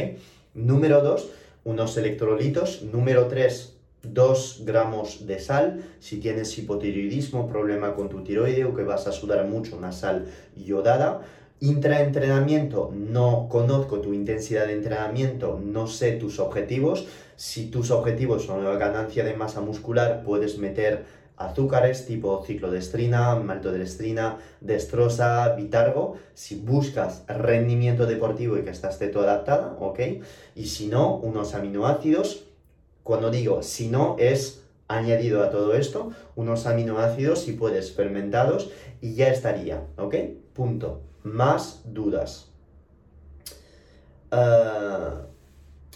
[0.53, 1.29] Número 2,
[1.63, 2.83] unos electrolitos.
[2.83, 5.83] Número 3, 2 gramos de sal.
[5.99, 10.25] Si tienes hipotiroidismo, problema con tu tiroide o que vas a sudar mucho, una sal
[10.55, 11.21] yodada.
[11.61, 17.05] Intraentrenamiento, no conozco tu intensidad de entrenamiento, no sé tus objetivos.
[17.35, 21.03] Si tus objetivos son la ganancia de masa muscular, puedes meter
[21.39, 29.77] azúcares tipo ciclodestrina, maltodextrina, destrosa, bitargo, si buscas rendimiento deportivo y que estás todo adaptada,
[29.79, 29.99] ¿ok?
[30.55, 32.43] Y si no, unos aminoácidos,
[33.03, 38.71] cuando digo si no, es añadido a todo esto, unos aminoácidos, si puedes, fermentados,
[39.01, 40.15] y ya estaría, ¿ok?
[40.53, 41.01] Punto.
[41.23, 42.47] Más dudas.
[44.31, 45.25] Uh,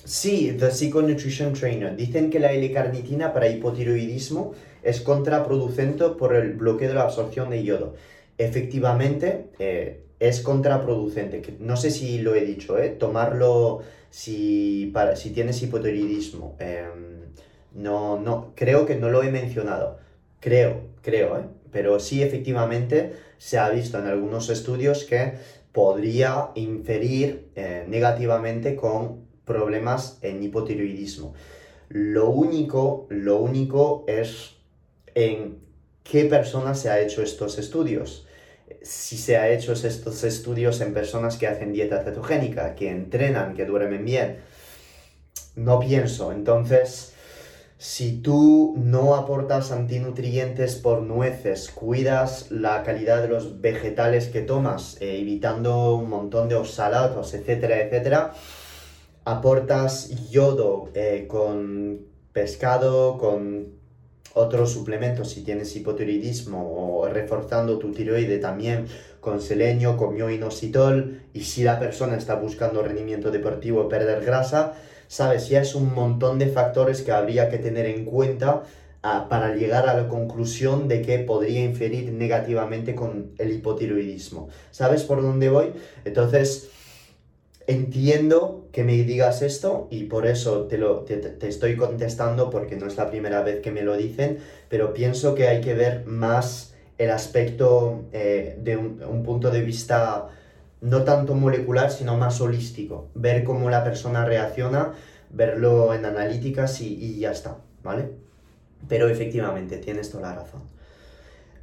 [0.03, 1.95] sí, The Psycho Nutrition Trainer.
[1.95, 4.53] Dicen que la L-carnitina para hipotiroidismo
[4.83, 7.95] es contraproducente por el bloqueo de la absorción de yodo.
[8.37, 11.41] Efectivamente, eh, es contraproducente.
[11.59, 12.89] No sé si lo he dicho, ¿eh?
[12.89, 14.93] tomarlo si,
[15.33, 16.55] tienes hipotiroidismo.
[16.59, 17.33] Em,
[17.73, 19.97] no, no, creo que no lo he mencionado.
[20.39, 21.43] Creo, creo, ¿eh?
[21.71, 25.33] pero sí efectivamente se ha visto en algunos estudios que
[25.71, 27.47] podría inferir
[27.87, 31.33] negativamente con problemas en hipotiroidismo.
[31.89, 34.55] Lo único, lo único es
[35.15, 35.59] en
[36.03, 38.27] qué persona se ha hecho estos estudios.
[38.81, 43.65] Si se ha hecho estos estudios en personas que hacen dieta cetogénica, que entrenan, que
[43.65, 44.37] duermen bien.
[45.55, 46.31] No pienso.
[46.31, 47.13] Entonces,
[47.77, 54.95] si tú no aportas antinutrientes por nueces, cuidas la calidad de los vegetales que tomas,
[55.01, 58.33] eh, evitando un montón de oxalatos, etcétera, etcétera,
[59.25, 63.82] aportas yodo eh, con pescado, con
[64.33, 68.87] otros suplementos si tienes hipotiroidismo o reforzando tu tiroide también
[69.19, 74.73] con selenio, con mioinositol y si la persona está buscando rendimiento deportivo, perder grasa,
[75.07, 78.63] sabes, ya es un montón de factores que habría que tener en cuenta
[79.03, 84.49] ah, para llegar a la conclusión de que podría inferir negativamente con el hipotiroidismo.
[84.71, 85.71] ¿Sabes por dónde voy?
[86.05, 86.69] Entonces,
[87.65, 92.87] Entiendo que me digas esto y por eso te, lo, te, estoy contestando porque no
[92.87, 96.73] es la primera vez que me lo dicen, pero pienso que hay que ver más
[96.97, 100.27] el aspecto eh, de un, punto de vista
[100.81, 103.07] no tanto molecular, sino más holístico.
[103.13, 104.93] Ver cómo la persona reacciona,
[105.29, 108.09] verlo en analíticas y, ya está, ¿vale?
[108.89, 110.63] Pero efectivamente, tienes toda la razón.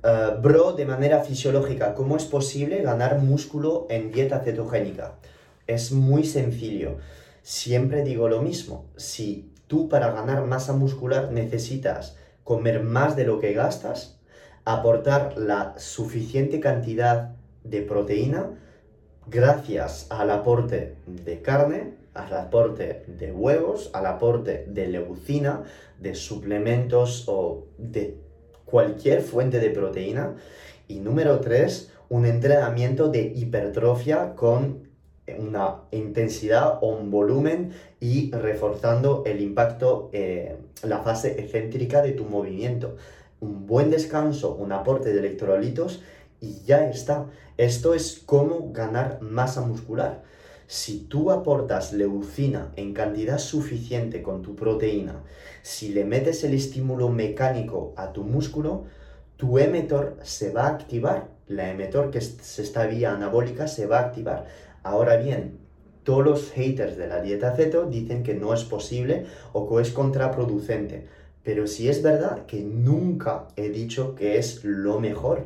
[0.03, 5.17] Eh, bro, de manera fisiológica, ¿cómo es posible ganar músculo en dieta cetogénica?
[5.71, 6.97] Es muy sencillo.
[7.43, 8.87] Siempre digo lo mismo.
[8.97, 14.18] Si tú para ganar masa muscular necesitas comer más de lo que gastas,
[14.64, 18.59] aportar la suficiente cantidad de proteína,
[19.29, 25.62] gracias al aporte de carne, al aporte de huevos, al aporte de leucina,
[26.01, 28.18] de suplementos o de
[28.64, 30.35] cualquier fuente de proteína.
[30.89, 34.89] Y número tres, un entrenamiento de hipertrofia con
[35.39, 42.24] una intensidad o un volumen y reforzando el impacto, eh, la fase excéntrica de tu
[42.24, 42.97] movimiento.
[43.41, 46.03] Un buen descanso, un aporte de electrolitos
[46.41, 47.26] y ya está.
[47.57, 50.22] Esto es cómo ganar masa muscular.
[50.66, 55.22] Si tú aportas leucina en cantidad suficiente con tu proteína,
[55.62, 58.85] si le metes el estímulo mecánico a tu músculo,
[59.37, 61.28] tu emetor se va a activar.
[61.49, 64.47] La emetor que se está vía anabólica se va a activar.
[64.83, 65.59] Ahora bien,
[66.05, 69.91] todos los haters de la dieta ceto dicen que no es posible o que es
[69.91, 71.07] contraproducente.
[71.43, 75.45] Pero si es verdad que nunca he dicho que es lo mejor.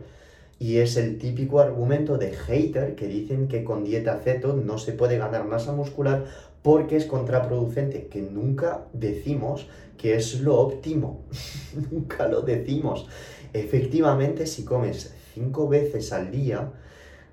[0.58, 4.92] Y es el típico argumento de hater que dicen que con dieta ceto no se
[4.92, 6.24] puede ganar masa muscular
[6.62, 9.68] porque es contraproducente, que nunca decimos
[9.98, 11.24] que es lo óptimo.
[11.90, 13.06] nunca lo decimos.
[13.52, 16.72] Efectivamente, si comes cinco veces al día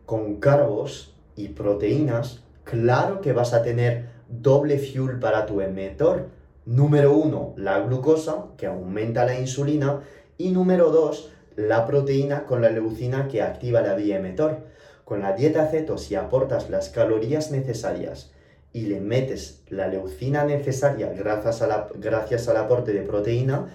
[0.05, 6.27] con carbos y proteínas, claro que vas a tener doble fuel para tu emetor.
[6.65, 10.01] Número uno, la glucosa, que aumenta la insulina.
[10.37, 14.21] Y número dos, la proteína con la leucina que activa la vía.
[15.03, 18.31] Con la dieta ceto, si aportas las calorías necesarias
[18.73, 23.67] y le metes la leucina necesaria gracias, a gracias al aporte de proteína,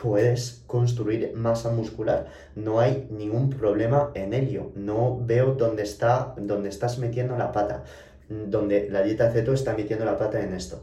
[0.00, 2.26] puedes construir masa muscular.
[2.54, 4.72] No hay ningún problema en ello.
[4.74, 7.84] No veo dónde, está, dónde estás metiendo la pata,
[8.28, 10.82] donde la dieta ceto está metiendo la pata en esto.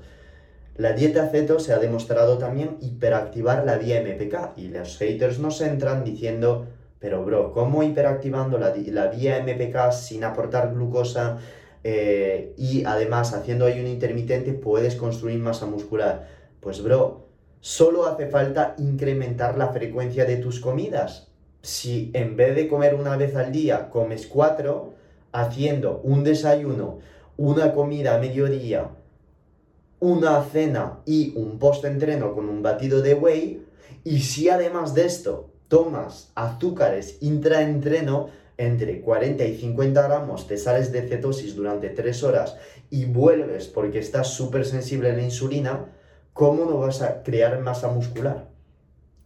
[0.78, 5.60] La dieta ceto se ha demostrado también hiperactivar la vía MPK y los haters nos
[5.62, 6.68] entran diciendo,
[7.00, 11.40] pero bro, ¿cómo hiperactivando la, la vía MPK sin aportar glucosa
[11.84, 16.28] eh, y además haciendo ayuno intermitente puedes construir masa muscular?
[16.60, 17.27] Pues bro,
[17.68, 21.28] solo hace falta incrementar la frecuencia de tus comidas.
[21.62, 24.94] Si en vez de comer una vez al día comes cuatro,
[25.34, 27.00] haciendo un desayuno,
[27.36, 28.92] una comida a mediodía,
[30.00, 33.66] una cena y un post-entreno con un batido de whey.
[34.06, 40.94] Y si además de esto tomas azúcares intraentreno, entre 40 y 50 gramos, te sales
[40.94, 42.56] de cetosis durante 3 horas
[42.90, 45.97] y vuelves porque estás súper sensible a la insulina,
[46.38, 48.46] ¿cómo no vas a crear masa muscular?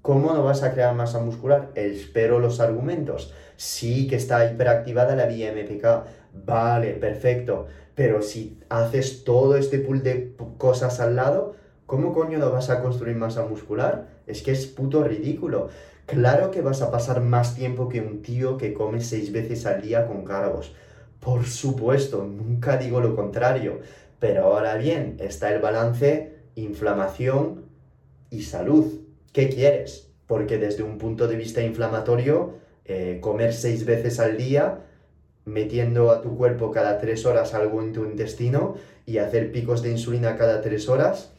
[0.02, 1.70] ¿Cómo no vas a crear masa muscular?
[1.76, 3.34] Espero los argumentos.
[3.58, 6.06] Sí que está hiperactivada la vía MPK.
[6.46, 7.68] Vale, perfecto.
[7.96, 11.56] Pero si haces todo este pool de cosas al lado,
[11.86, 14.08] ¿cómo coño no vas a construir masa muscular?
[14.26, 15.68] Es que es puto ridículo.
[16.06, 19.82] Claro que vas a pasar más tiempo que un tío que come seis veces al
[19.82, 20.74] día con carbos.
[21.20, 23.82] Por supuesto, nunca digo lo contrario.
[24.18, 27.66] Pero ahora bien, está el balance inflamación
[28.30, 29.02] y salud.
[29.34, 30.12] ¿Qué quieres?
[30.28, 34.86] Porque desde un punto de vista inflamatorio, eh, comer seis veces al día
[35.46, 38.76] metiendo a tu cuerpo cada tres horas algo en tu intestino
[39.06, 41.34] y hacer picos de insulina cada tres horas,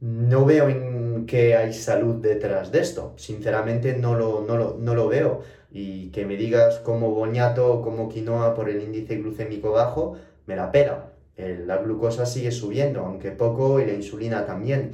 [0.00, 3.14] no veo en que hay salud detrás de esto.
[3.16, 4.44] Sinceramente no lo,
[4.78, 5.42] no lo, veo.
[5.70, 10.16] Y que me digas como boñato o como quinoa por el índice glucémico bajo,
[10.46, 11.11] me la pera.
[11.36, 14.92] La glucosa sigue subiendo, aunque poco, y la insulina también.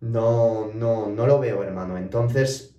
[0.00, 1.98] No, no, no lo veo, hermano.
[1.98, 2.74] Entonces,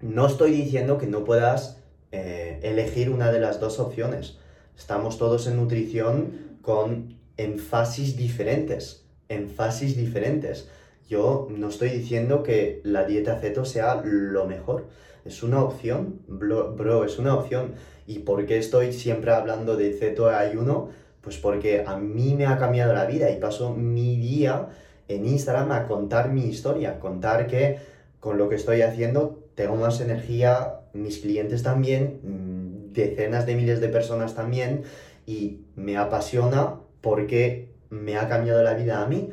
[0.00, 1.78] no estoy diciendo que no puedas
[2.12, 4.38] eh, elegir una de las dos opciones.
[4.76, 10.68] Estamos todos en nutrición con énfasis diferentes, énfasis diferentes.
[11.08, 14.88] Yo no estoy diciendo que la dieta ceto sea lo mejor.
[15.24, 17.74] Es una opción, bro, es una opción.
[18.06, 20.90] ¿Y por qué estoy siempre hablando de ceto ayuno?
[21.20, 24.68] Pues porque a mí me ha cambiado la vida y paso mi día
[25.08, 27.78] en Instagram a contar mi historia, contar que
[28.20, 33.80] con lo que estoy haciendo tengo más energía, mis clientes también, mm, decenas de miles
[33.80, 34.82] de personas también,
[35.26, 39.30] y me apasiona porque me ha cambiado la vida a mí.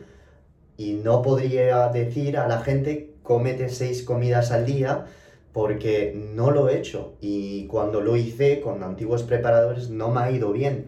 [0.77, 5.05] Y no podría decir a la gente, cómete seis comidas al día,
[5.57, 10.29] porque no lo he hecho y cuando lo hice con antiguos preparadores no me ha
[10.29, 10.85] ido bien.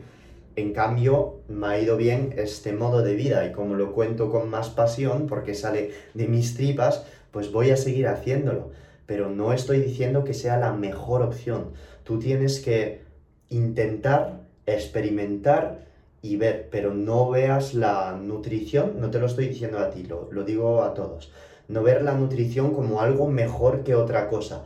[0.59, 4.49] En cambio, me ha ido bien este modo de vida y como lo cuento con
[4.49, 8.71] más pasión porque sale de mis tripas, pues voy a seguir haciéndolo.
[9.05, 11.71] Pero no estoy diciendo que sea la mejor opción.
[12.03, 13.01] Tú tienes que
[13.49, 15.85] intentar, experimentar
[16.21, 20.27] y ver, pero no veas la nutrición, no te lo estoy diciendo a ti, lo,
[20.31, 21.31] lo digo a todos
[21.69, 24.65] no ver la nutrición como algo mejor que otra cosa.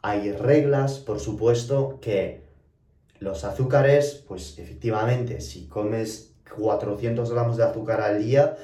[0.00, 2.43] Hay reglas, por supuesto, que
[3.24, 8.56] los azúcares, pues efectivamente, si comes 400 gramos de azúcar al día,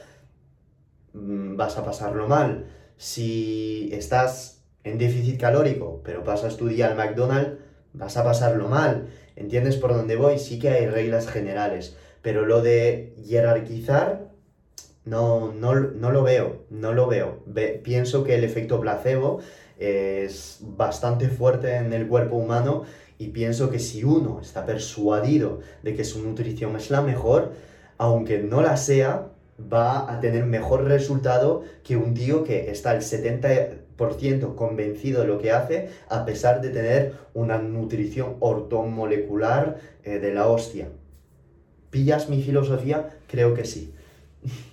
[1.14, 2.66] mm, vas a pasarlo mal.
[2.96, 7.58] Si estás en déficit calórico, pero pasas tu día al McDonald's,
[7.94, 9.08] vas a pasarlo mal.
[9.34, 10.38] ¿Entiendes por dónde voy?
[10.38, 14.30] Sí que hay reglas generales, pero lo de jerarquizar
[15.04, 17.42] no, no, lo veo, no lo veo.
[17.82, 19.40] pienso que el efecto placebo
[19.78, 22.84] es bastante fuerte en el cuerpo humano
[23.20, 27.52] y pienso que si uno está persuadido de que su nutrición es la mejor,
[27.98, 29.28] aunque no la sea,
[29.70, 35.38] va a tener mejor resultado que un tío que está al 70% convencido de lo
[35.38, 40.88] que hace, a pesar de tener una nutrición ortomolecular eh, de la hostia.
[41.90, 43.18] ¿Pillas mi filosofía?
[43.28, 43.92] Creo que sí.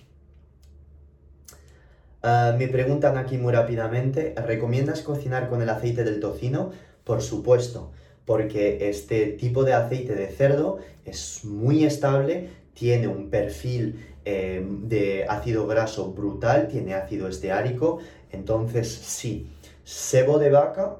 [2.20, 6.72] Ah, me preguntan aquí muy rápidamente, ¿recomiendas cocinar con el aceite del tocino?
[7.04, 7.92] Por supuesto,
[8.28, 10.76] porque este tipo de aceite de cerdo
[11.06, 18.00] es muy estable, tiene un perfil eh, de ácido graso brutal, tiene ácido esteárico,
[18.30, 19.48] entonces sí,
[19.82, 20.98] sebo de vaca,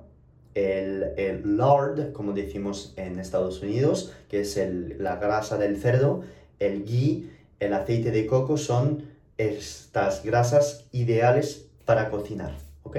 [0.54, 4.58] el, el lard, como decimos en Estados Unidos, que es
[4.96, 6.22] la grasa del cerdo,
[6.58, 9.02] el ghee, el aceite de coco son
[9.36, 12.96] estas grasas ideales para cocinar, ¿ok?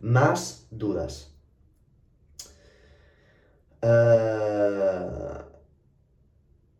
[0.00, 1.29] Más dudas.
[3.82, 4.90] Eh,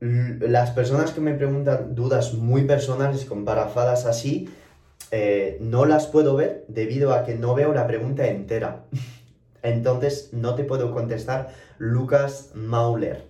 [0.00, 4.48] las personas que me preguntan dudas muy personales con parafadas así,
[5.10, 8.84] eh, no las puedo ver debido a que no veo la pregunta entera.
[9.62, 13.24] Entonces no te puedo contestar Lucas Mauler.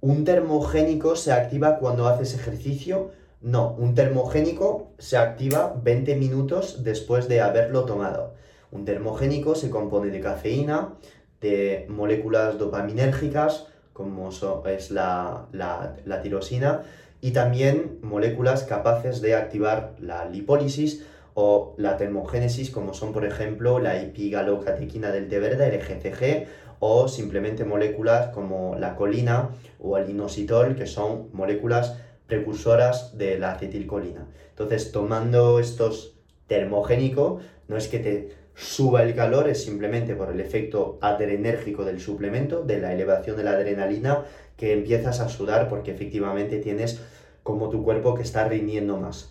[0.00, 3.12] ¿Un termogénico se activa cuando haces ejercicio?
[3.40, 8.34] No, un termogénico se activa 20 minutos después de haberlo tomado.
[8.74, 10.94] Un termogénico se compone de cafeína,
[11.40, 14.30] de moléculas dopaminérgicas, como
[14.66, 16.82] es la, la tirosina,
[17.20, 23.78] y también moléculas capaces de activar la lipólisis o la termogénesis, como son por ejemplo
[23.78, 26.46] la epigalocatequina del té verde, el EGCG,
[26.80, 31.96] o simplemente moléculas como la colina o el inositol, que son moléculas
[32.26, 34.26] precursoras de la acetilcolina.
[34.50, 36.16] Entonces, tomando estos
[36.46, 42.00] termogénicos, no es que te suba el calor, es simplemente por el efecto adrenérgico del
[42.00, 44.24] suplemento, de la elevación de la adrenalina,
[44.56, 47.00] que empiezas a sudar porque efectivamente tienes
[47.42, 49.30] como tu cuerpo que está rindiendo más.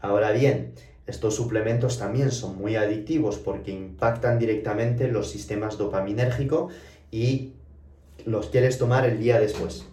[0.00, 0.72] Ahora bien,
[1.06, 6.72] estos suplementos también son muy adictivos porque impactan directamente los sistemas dopaminérgicos
[7.10, 7.52] y
[8.24, 9.86] los quieres tomar el día después.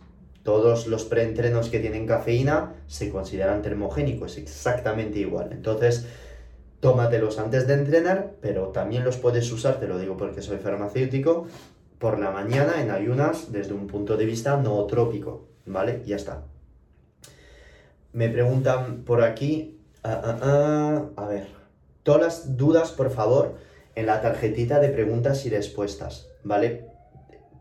[0.44, 5.50] Todos los preentrenos que tienen cafeína se consideran termogénicos, exactamente igual.
[5.52, 6.08] Entonces,
[6.82, 11.48] tómatelos antes de entrenar, pero también los puedes usar, te lo digo porque soy farmacéutico,
[12.00, 16.02] por la mañana en ayunas desde un punto de vista nootrópico, ¿vale?
[16.06, 16.44] Ya está.
[18.12, 21.48] Me preguntan por aquí, Ah, ah, ah, a ver.
[22.02, 23.56] Todas las dudas, por favor,
[23.94, 26.88] en la tarjetita de preguntas y respuestas, ¿vale?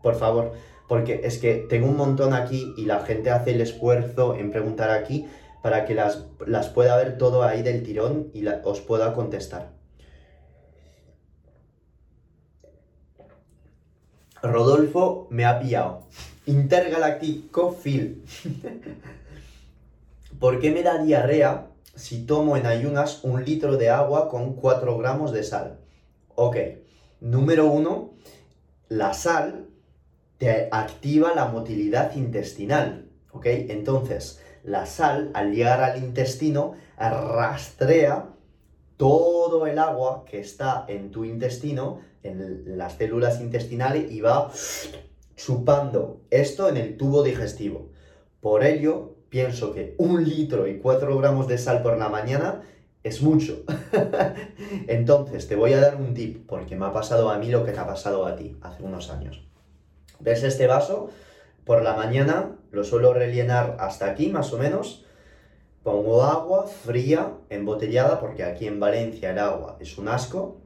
[0.01, 0.53] Por favor,
[0.87, 4.89] porque es que tengo un montón aquí y la gente hace el esfuerzo en preguntar
[4.89, 5.27] aquí
[5.61, 9.71] para que las, las pueda ver todo ahí del tirón y os pueda contestar.
[14.41, 16.07] Rodolfo me ha pillado.
[16.45, 18.23] Intergaláctico Phil.
[20.39, 24.97] ¿Por qué me da diarrea si tomo en ayunas un litro de agua con 4
[24.97, 25.79] gramos de sal.
[26.35, 26.57] Ok,
[27.19, 28.13] número uno,
[28.87, 29.67] la sal
[30.37, 33.09] te activa la motilidad intestinal.
[33.31, 38.29] Ok, entonces la sal al llegar al intestino rastrea
[38.97, 44.51] todo el agua que está en tu intestino, en las células intestinales y va
[45.35, 47.89] chupando esto en el tubo digestivo.
[48.41, 52.61] Por ello, pienso que un litro y cuatro gramos de sal por la mañana
[53.03, 53.63] es mucho.
[54.87, 57.71] Entonces, te voy a dar un tip, porque me ha pasado a mí lo que
[57.71, 59.43] te ha pasado a ti hace unos años.
[60.19, 61.09] ¿Ves este vaso?
[61.65, 65.05] Por la mañana lo suelo rellenar hasta aquí, más o menos.
[65.83, 70.57] Pongo agua fría, embotellada, porque aquí en Valencia el agua es un asco.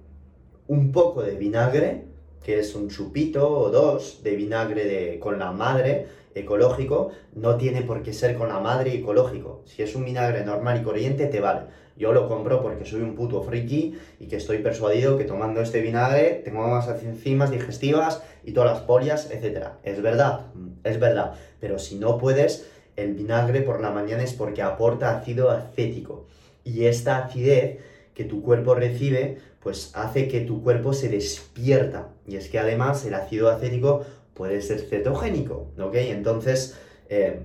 [0.68, 2.06] un poco de vinagre,
[2.44, 7.82] que es un chupito o dos de vinagre de, con la madre ecológico, no tiene
[7.84, 9.62] por qué ser con la madre ecológico.
[9.66, 11.68] Si es un vinagre normal y corriente, te vale.
[11.98, 15.80] Yo lo compro porque soy un puto friki y que estoy persuadido que tomando este
[15.80, 19.68] vinagre tengo más enzimas digestivas y todas las polias, etc.
[19.84, 20.48] Es verdad,
[20.84, 21.36] es verdad.
[21.62, 22.68] Pero si no puedes,
[22.98, 26.26] el vinagre por la mañana es porque aporta ácido acético.
[26.66, 27.80] Y esta acidez
[28.14, 32.10] que tu cuerpo recibe, pues hace que tu cuerpo se despierta.
[32.28, 35.96] Y es que además el ácido acético puede ser cetogénico, ¿ok?
[35.96, 36.78] Entonces,
[37.10, 37.40] eh,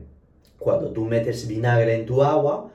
[0.58, 2.70] cuando tú metes vinagre en tu agua,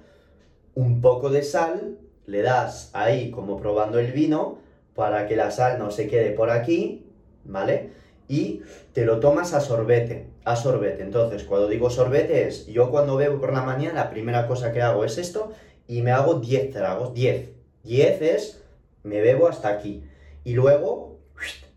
[0.76, 4.59] un poco de sal, le das ahí como probando el vino,
[4.93, 7.05] para que la sal no se quede por aquí,
[7.43, 7.91] ¿vale?
[8.28, 8.61] Y
[8.93, 11.03] te lo tomas a sorbete, a sorbete.
[11.03, 14.82] Entonces, cuando digo sorbete es, yo cuando bebo por la mañana, la primera cosa que
[14.82, 15.51] hago es esto,
[15.88, 17.49] y me hago 10 tragos, 10.
[17.84, 18.63] 10 es,
[19.03, 20.03] me bebo hasta aquí.
[20.43, 21.19] Y luego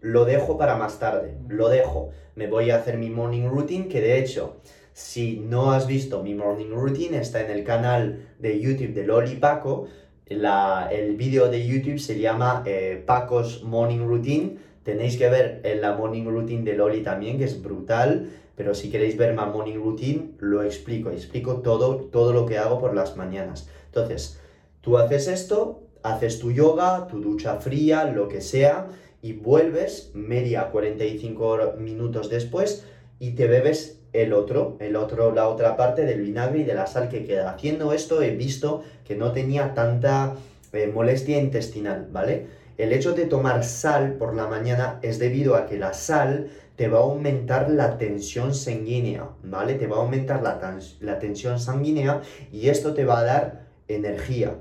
[0.01, 2.11] lo dejo para más tarde, lo dejo.
[2.35, 4.57] Me voy a hacer mi morning routine, que de hecho,
[4.99, 9.37] si no has visto mi morning routine, está en el canal de YouTube de Loli
[9.37, 9.87] Paco.
[10.27, 14.57] el vídeo de YouTube se llama eh, Paco's Morning Routine.
[14.83, 18.29] Tenéis que ver en la morning routine de Loli también, que es brutal.
[18.57, 21.11] Pero si queréis ver mi morning routine, lo explico.
[21.11, 23.69] Explico todo, todo lo que hago por las mañanas.
[23.87, 24.41] Entonces,
[24.81, 28.89] tú haces esto, haces tu yoga, tu ducha fría, lo que sea,
[29.23, 32.85] y vuelves media 45 minutos después
[33.21, 36.87] y te bebes el otro, el otro, la otra parte del vinagre y de la
[36.87, 37.51] sal que queda.
[37.51, 40.35] Haciendo esto he visto que no tenía tanta
[40.73, 42.47] eh, molestia intestinal, ¿vale?
[42.79, 46.89] El hecho de tomar sal por la mañana es debido a que la sal te
[46.89, 49.75] va a aumentar la tensión sanguínea, ¿vale?
[49.75, 54.55] Te va a aumentar la, la tensión sanguínea y esto te va a dar energía.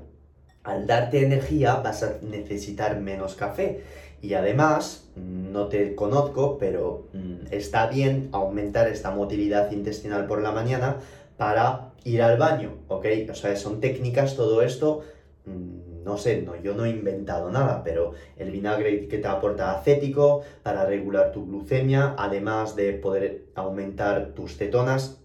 [0.64, 3.82] Al darte energía vas a necesitar menos café
[4.20, 10.52] y además, no te conozco, pero mm, está bien aumentar esta motilidad intestinal por la
[10.52, 10.96] mañana
[11.36, 13.06] para ir al baño, ¿ok?
[13.30, 15.02] O sea, son técnicas, todo esto,
[15.46, 19.78] mm, no sé, no, yo no he inventado nada, pero el vinagre que te aporta
[19.78, 25.20] acético para regular tu glucemia, además de poder aumentar tus cetonas,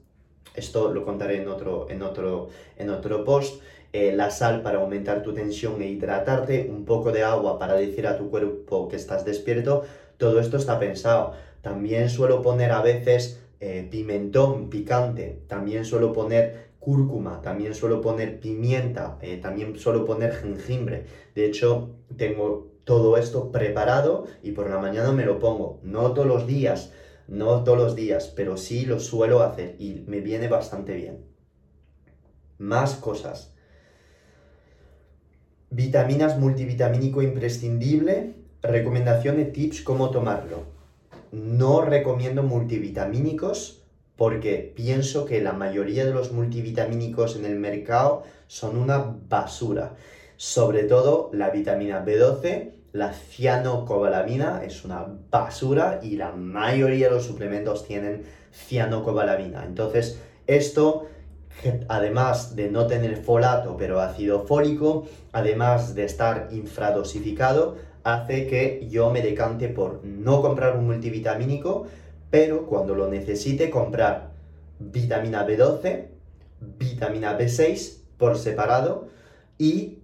[0.56, 3.62] esto lo contaré en otro, en otro, en otro post.
[3.94, 8.08] Eh, la sal para aumentar tu tensión e hidratarte, un poco de agua para decir
[8.08, 9.84] a tu cuerpo que estás despierto,
[10.18, 11.34] todo esto está pensado.
[11.62, 18.40] También suelo poner a veces eh, pimentón picante, también suelo poner cúrcuma, también suelo poner
[18.40, 21.06] pimienta, eh, también suelo poner jengibre.
[21.36, 25.80] De hecho, tengo todo esto preparado y por la mañana me lo pongo.
[25.84, 26.92] No todos los días,
[27.28, 31.26] no todos los días, pero sí lo suelo hacer y me viene bastante bien.
[32.58, 33.53] Más cosas.
[35.74, 38.36] Vitaminas multivitamínico imprescindible.
[38.62, 40.66] Recomendación de tips cómo tomarlo.
[41.32, 43.82] No recomiendo multivitamínicos
[44.16, 49.96] porque pienso que la mayoría de los multivitamínicos en el mercado son una basura.
[50.38, 57.26] Sobre todo la vitamina B12, la cianocobalamina es una basura y la mayoría de los
[57.26, 59.66] suplementos tienen cianocobalamina.
[59.66, 61.08] Entonces, esto
[61.88, 69.10] además de no tener folato pero ácido fólico, además de estar infradosificado, hace que yo
[69.10, 71.88] me decante por no comprar un multivitamínico,
[72.30, 74.32] pero cuando lo necesite comprar
[74.80, 76.08] vitamina B12,
[76.78, 79.08] vitamina B6 por separado
[79.58, 80.00] y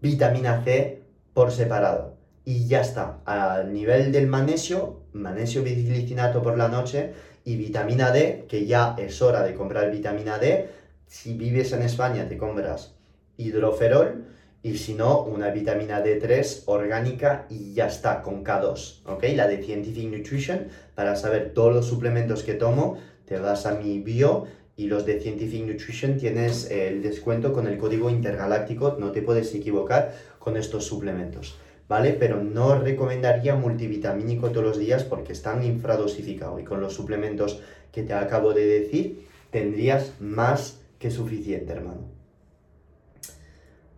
[0.00, 1.02] vitamina C
[1.34, 2.16] por separado.
[2.44, 7.12] Y ya está, al nivel del magnesio, magnesio bicilicinato por la noche
[7.44, 10.68] y vitamina D, que ya es hora de comprar vitamina D,
[11.06, 12.94] si vives en España te compras
[13.36, 14.24] hidroferol
[14.62, 19.24] y si no, una vitamina D3 orgánica y ya está, con K2, ¿ok?
[19.36, 24.00] La de Scientific Nutrition, para saber todos los suplementos que tomo, te vas a mi
[24.00, 24.46] bio
[24.76, 29.54] y los de Scientific Nutrition tienes el descuento con el código intergaláctico, no te puedes
[29.54, 31.56] equivocar con estos suplementos,
[31.88, 32.12] ¿vale?
[32.12, 38.02] Pero no recomendaría multivitamínico todos los días porque están infradosificados y con los suplementos que
[38.02, 42.16] te acabo de decir tendrías más que suficiente, hermano.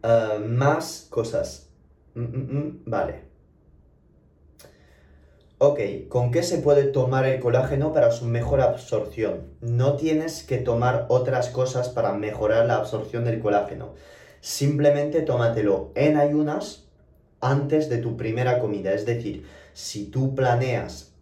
[0.02, 1.70] Ah, más cosas.
[2.14, 3.28] Mm, mm, mm, vale.
[5.60, 9.54] Ok, ¿con qué se puede tomar el colágeno para su mejor absorción?
[9.60, 13.94] No tienes que tomar otras cosas para mejorar la absorción del colágeno.
[14.40, 16.88] Simplemente tómatelo en ayunas
[17.40, 18.92] antes de tu primera comida.
[18.92, 21.12] Es decir, si tú planeas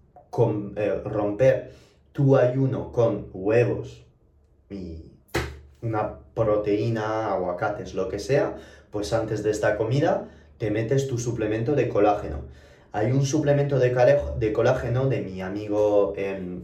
[0.76, 1.72] eh, romper
[2.12, 4.04] tu ayuno con huevos
[4.68, 5.15] y
[5.86, 8.56] una proteína, aguacates, lo que sea,
[8.90, 10.28] pues antes de esta comida
[10.58, 12.42] te metes tu suplemento de colágeno.
[12.92, 13.94] Hay un suplemento de,
[14.38, 16.62] de colágeno de mi amigo em,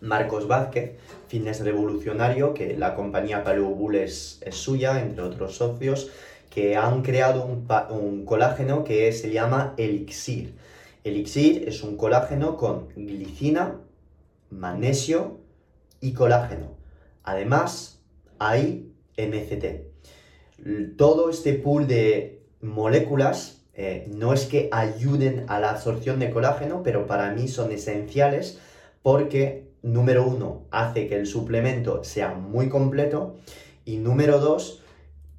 [0.00, 0.92] Marcos Vázquez,
[1.28, 6.10] fitness revolucionario, que la compañía Paleo es, es, suya, entre otros socios,
[6.50, 10.54] que han creado un, un colágeno que se llama Elixir.
[11.04, 13.76] Elixir es un colágeno con glicina,
[14.50, 15.38] magnesio
[16.00, 16.72] y colágeno.
[17.22, 17.93] Además,
[18.38, 20.96] hay MCT.
[20.96, 26.82] Todo este pool de moléculas eh, no es que ayuden a la absorción de colágeno,
[26.82, 28.58] pero para mí son esenciales
[29.02, 33.36] porque, número uno, hace que el suplemento sea muy completo
[33.84, 34.83] y número dos,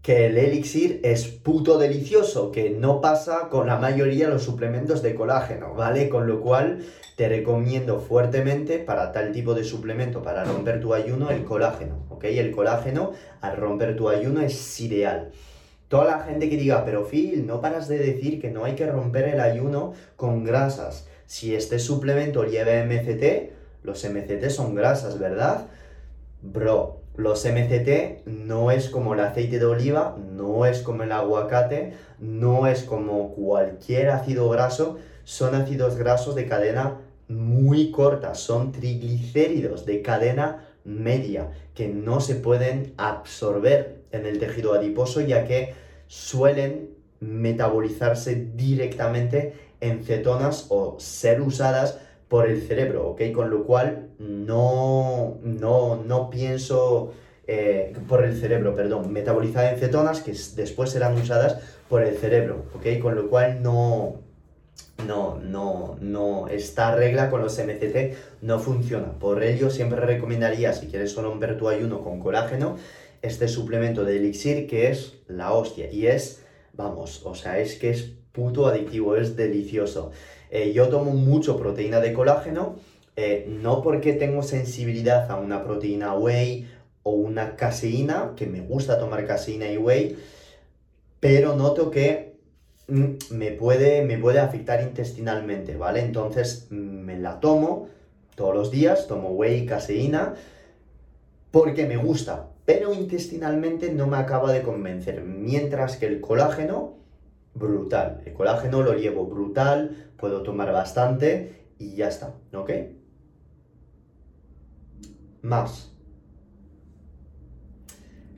[0.06, 5.02] que el elixir es puto delicioso, que no pasa con la mayoría de los suplementos
[5.02, 6.10] de colágeno, ¿vale?
[6.10, 6.86] Con lo cual
[7.16, 12.26] te recomiendo fuertemente para tal tipo de suplemento, para romper tu ayuno, el colágeno, ¿ok?
[12.26, 15.32] El colágeno al romper tu ayuno es ideal.
[15.88, 18.86] Toda la gente que diga, pero Phil, no paras de decir que no hay que
[18.86, 21.08] romper el ayuno con grasas.
[21.26, 25.66] Si este suplemento lleva MCT, los MCT son grasas, ¿verdad?
[26.44, 31.94] Bro, los MCT no es como el aceite de oliva, no es como el aguacate,
[32.20, 39.86] no es como cualquier ácido graso, son ácidos grasos de cadena muy corta, son triglicéridos
[39.86, 45.74] de cadena media que no se pueden absorber en el tejido adiposo ya que
[46.08, 53.22] suelen metabolizarse directamente en cetonas o ser usadas por el cerebro, ¿ok?
[53.34, 57.14] Con lo cual no, no, no pienso
[57.48, 61.58] eh, por el cerebro, perdón, metabolizada en cetonas que después serán usadas
[61.90, 63.00] por el cerebro, ¿ok?
[63.02, 64.22] Con lo cual no,
[65.06, 69.12] no, no, no, esta regla con los MCT no funciona.
[69.20, 72.78] Por ello, siempre recomendaría, si quieres romper tu ayuno con colágeno,
[73.22, 75.92] este suplemento de elixir que es la hostia.
[75.92, 76.44] Y es,
[76.74, 80.12] vamos, o sea, es que es puto adictivo, es delicioso.
[80.50, 82.76] Eh, yo tomo mucho proteína de colágeno,
[83.16, 86.70] eh, no porque tengo sensibilidad a una proteína whey
[87.04, 90.18] o una caseína, que me gusta tomar caseína y whey,
[91.20, 92.36] pero noto que
[92.88, 96.02] Mm, me puede, me puede afectar intestinalmente, ¿vale?
[96.02, 97.90] Entonces mm, me la tomo
[98.36, 100.36] todos los días, tomo whey, caseína,
[101.52, 106.96] porque me gusta, pero intestinalmente no me acaba de convencer, mientras que el colágeno,
[107.56, 112.72] brutal, el colágeno lo llevo brutal, puedo tomar bastante y ya está, ¿ok?
[115.46, 115.92] Más.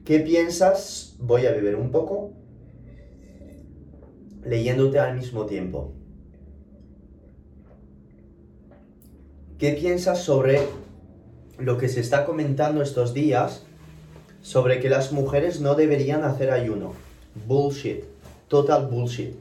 [0.04, 1.16] ¿Qué piensas?
[1.20, 2.34] Voy a beber un poco
[4.44, 5.94] leyéndote al mismo tiempo.
[9.58, 10.60] ¿Qué piensas sobre
[11.58, 13.64] lo que se está comentando estos días
[14.42, 16.92] sobre que las mujeres no deberían hacer ayuno?
[17.48, 18.04] Bullshit.
[18.50, 19.34] Total bullshit.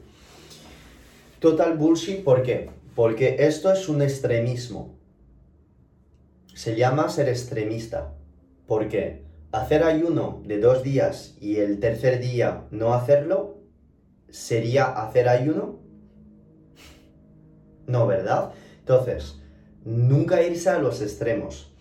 [1.41, 2.71] Total bullshit, ¿por qué?
[2.95, 4.96] Porque esto es un extremismo.
[6.57, 8.15] Se llama ser extremista.
[8.67, 9.27] ¿Por qué?
[9.53, 13.59] Hacer ayuno de dos días y el tercer día no hacerlo
[14.31, 15.79] sería hacer ayuno?
[17.87, 18.53] No, ¿verdad?
[18.79, 19.39] Entonces,
[19.85, 21.75] nunca irse a los extremos.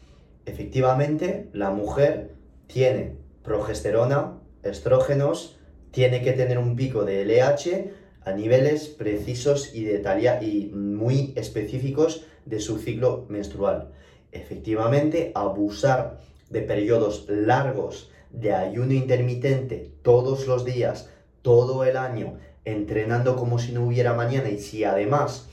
[0.45, 2.35] Efectivamente, la mujer
[2.67, 5.57] tiene progesterona, estrógenos,
[5.91, 7.93] tiene que tener un pico de LH
[8.25, 13.93] a niveles precisos y, y muy específicos de su ciclo menstrual.
[14.35, 16.19] Efectivamente, abusar
[16.49, 21.09] de periodos largos de ayuno intermitente todos los días
[21.41, 25.47] todo el año entrenando como si no hubiera mañana y si además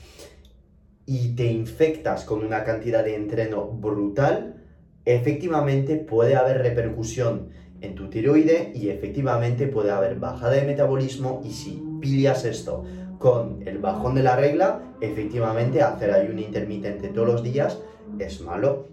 [1.05, 4.63] y te infectas con una cantidad de entreno brutal,
[5.05, 7.49] efectivamente puede haber repercusión
[7.81, 12.83] en tu tiroide y efectivamente puede haber bajada de metabolismo y si pillas esto
[13.19, 17.79] con el bajón de la regla, efectivamente hacer ayuno intermitente todos los días
[18.19, 18.87] es malo.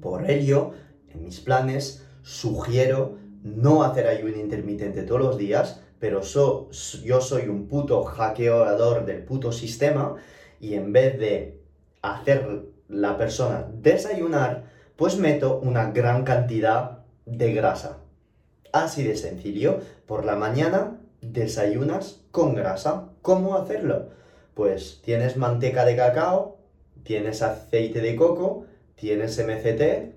[0.00, 0.72] Por ello,
[1.12, 7.66] en mis planes sugiero no hacer ayuno intermitente todos los días, pero yo soy un
[7.66, 10.16] puto hackeador del puto sistema
[10.60, 11.60] y en vez de
[12.02, 14.64] hacer la persona desayunar,
[14.96, 17.98] pues meto una gran cantidad de grasa.
[18.72, 23.08] Así de sencillo, por la mañana desayunas con grasa.
[23.22, 24.08] ¿Cómo hacerlo?
[24.54, 26.58] Pues tienes manteca de cacao,
[27.04, 28.64] tienes aceite de coco,
[28.96, 30.14] tienes MCT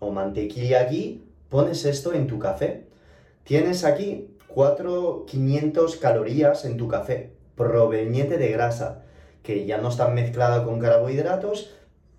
[0.00, 2.84] o mantequilla aquí, pones esto en tu café.
[3.44, 9.02] Tienes aquí 4.500 calorías en tu café, proveniente de grasa,
[9.42, 11.70] que ya no está mezclada con carbohidratos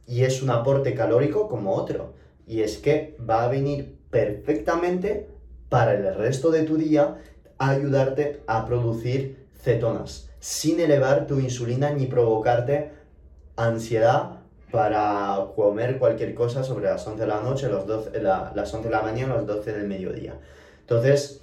[0.08, 2.14] y es un aporte calórico como otro.
[2.48, 5.28] Y es que va a venir perfectamente
[5.70, 7.18] para el resto de tu día
[7.58, 12.92] a ayudarte a producir cetonas, sin elevar tu insulina ni provocarte
[13.56, 14.42] ansiedad
[14.72, 18.94] para comer cualquier cosa sobre las 11 de la noche, los 12, las 11 de
[18.94, 20.38] la mañana, los 12 del mediodía.
[20.82, 21.42] Entonces,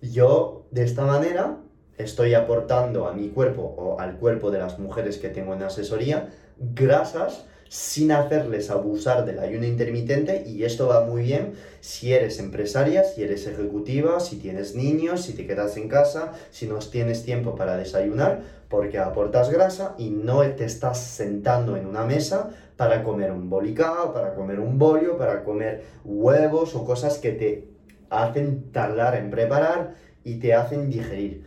[0.00, 1.58] yo de esta manera
[1.98, 6.30] estoy aportando a mi cuerpo o al cuerpo de las mujeres que tengo en asesoría
[6.58, 13.04] grasas sin hacerles abusar del ayuno intermitente y esto va muy bien si eres empresaria,
[13.04, 17.54] si eres ejecutiva, si tienes niños, si te quedas en casa, si no tienes tiempo
[17.54, 23.32] para desayunar, porque aportas grasa y no te estás sentando en una mesa para comer
[23.32, 27.68] un bolicao, para comer un bolio, para comer huevos o cosas que te
[28.08, 31.44] hacen tardar en preparar y te hacen digerir.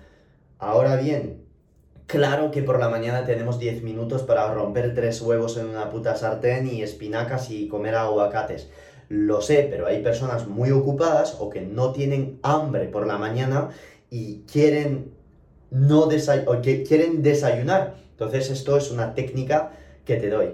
[0.60, 1.44] Ahora bien,
[2.06, 6.16] Claro que por la mañana tenemos 10 minutos para romper tres huevos en una puta
[6.16, 8.70] sartén y espinacas y comer aguacates.
[9.10, 13.70] Lo sé, pero hay personas muy ocupadas o que no tienen hambre por la mañana
[14.10, 15.13] y quieren,
[15.74, 17.96] no o que quieren desayunar.
[18.12, 19.72] Entonces esto es una técnica
[20.06, 20.54] que te doy,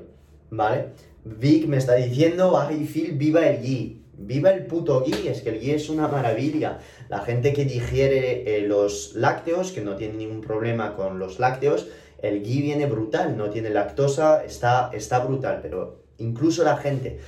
[0.49, 0.87] ¿vale?
[1.25, 4.01] Vic me está diciendo, ay Phil, viva el ghee.
[4.17, 6.79] Viva el puto ghee, es que el ghee es una maravilla.
[7.09, 11.87] La gente que digiere eh, los lácteos, que no tiene ningún problema con los lácteos,
[12.21, 17.19] el ghee viene brutal, no tiene lactosa, está, está brutal, pero incluso la gente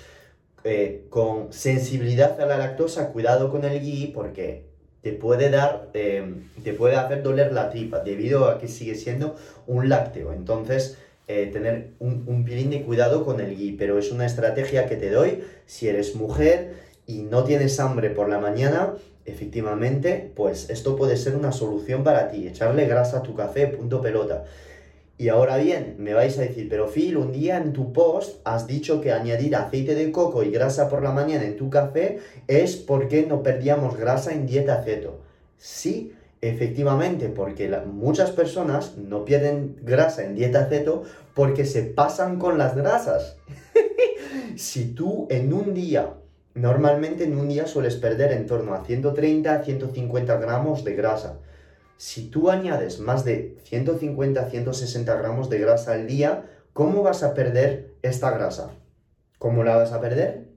[0.64, 4.71] eh, con sensibilidad a la lactosa, cuidado con el ghee porque
[5.02, 9.36] te puede dar, em, te puede hacer doler la tripa debido a que sigue siendo
[9.68, 10.34] un lácteo.
[10.34, 10.98] Entonces,
[11.28, 14.96] eh, tener un, un pilín de cuidado con el ghee, pero es una estrategia que
[14.96, 16.74] te doy si eres mujer
[17.08, 18.94] y no tienes hambre por la mañana,
[19.26, 24.02] efectivamente, pues esto puede ser una solución para ti, echarle grasa a tu café, punto
[24.02, 24.46] pelota.
[25.22, 28.66] Y ahora bien, me vais a decir, pero Phil, un día en tu post has
[28.66, 32.18] dicho que añadir aceite de coco y grasa por la mañana en tu café
[32.48, 35.20] es porque no perdíamos grasa en dieta ceto.
[35.58, 41.04] Sí, Efectivamente, porque muchas personas no pierden grasa en dieta ceto
[41.36, 43.38] porque se pasan con las grasas.
[44.56, 46.16] si tú en un día,
[46.56, 51.38] normalmente en un día sueles perder en torno a 130 a 150 gramos de grasa.
[52.02, 57.22] Si tú añades más de 150 a 160 gramos de grasa al día, ¿cómo vas
[57.22, 58.72] a perder esta grasa?
[59.38, 60.48] ¿Cómo la vas a perder?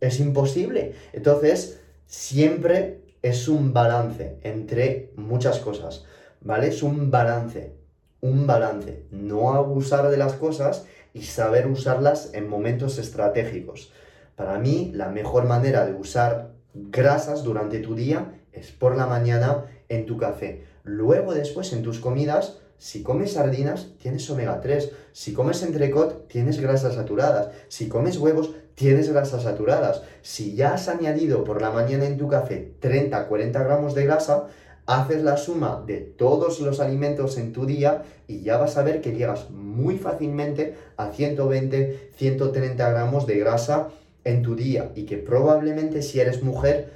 [0.00, 0.92] Es imposible.
[1.14, 6.04] Entonces, siempre es un balance entre muchas cosas,
[6.42, 6.68] ¿vale?
[6.68, 7.72] Es un balance,
[8.20, 9.06] un balance.
[9.10, 13.90] No abusar de las cosas y saber usarlas en momentos estratégicos.
[14.36, 19.64] Para mí, la mejor manera de usar grasas durante tu día es por la mañana
[19.88, 20.73] en tu café.
[20.84, 24.92] Luego, después, en tus comidas, si comes sardinas, tienes omega 3.
[25.12, 27.48] Si comes entrecot, tienes grasas saturadas.
[27.68, 30.02] Si comes huevos, tienes grasas saturadas.
[30.22, 34.48] Si ya has añadido por la mañana en tu café 30, 40 gramos de grasa,
[34.86, 39.00] haces la suma de todos los alimentos en tu día y ya vas a ver
[39.00, 43.88] que llegas muy fácilmente a 120, 130 gramos de grasa
[44.24, 46.92] en tu día y que probablemente si eres mujer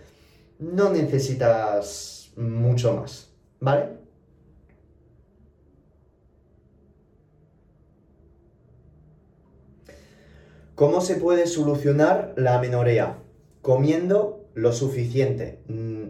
[0.59, 3.28] no necesitas mucho más,
[3.61, 3.99] ¿vale?
[10.75, 13.19] ¿Cómo se puede solucionar la amenorrea?
[13.63, 16.05] Comiendo lo suficiente, mm,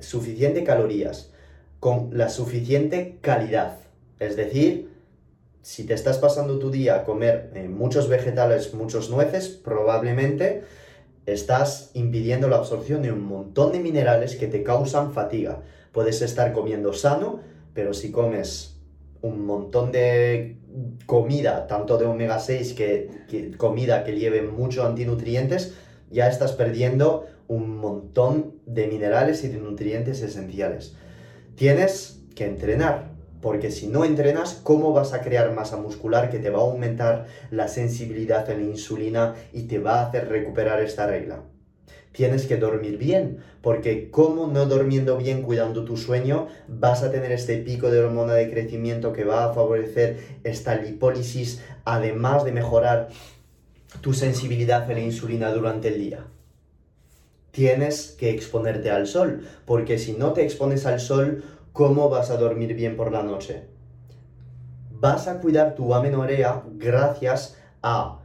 [0.00, 1.32] suficiente calorías,
[1.80, 3.78] con la suficiente calidad.
[4.20, 4.92] Es decir,
[5.62, 10.62] si te estás pasando tu día a comer eh, muchos vegetales, muchos nueces, probablemente
[11.26, 15.62] estás impidiendo la absorción de un montón de minerales que te causan fatiga.
[15.96, 17.40] Puedes estar comiendo sano,
[17.72, 18.76] pero si comes
[19.22, 20.58] un montón de
[21.06, 25.72] comida, tanto de omega 6 que, comida que lleve muchos antinutrientes,
[26.10, 30.96] ya estás perdiendo un montón de minerales y de nutrientes esenciales.
[31.54, 36.50] Tienes que entrenar, porque si no entrenas, ¿cómo vas a crear masa muscular que te
[36.50, 41.06] va a aumentar la sensibilidad a la insulina y te va a hacer recuperar esta
[41.06, 41.44] regla?
[42.12, 47.30] Tienes que dormir bien, porque como no durmiendo bien, cuidando tu sueño, vas a tener
[47.32, 53.08] este pico de hormona de crecimiento que va a favorecer esta lipólisis, además de mejorar
[54.00, 56.26] tu sensibilidad a la insulina durante el día.
[57.50, 62.36] Tienes que exponerte al sol, porque si no te expones al sol, ¿cómo vas a
[62.36, 63.64] dormir bien por la noche?
[64.90, 68.20] Vas a cuidar tu amenorrea gracias a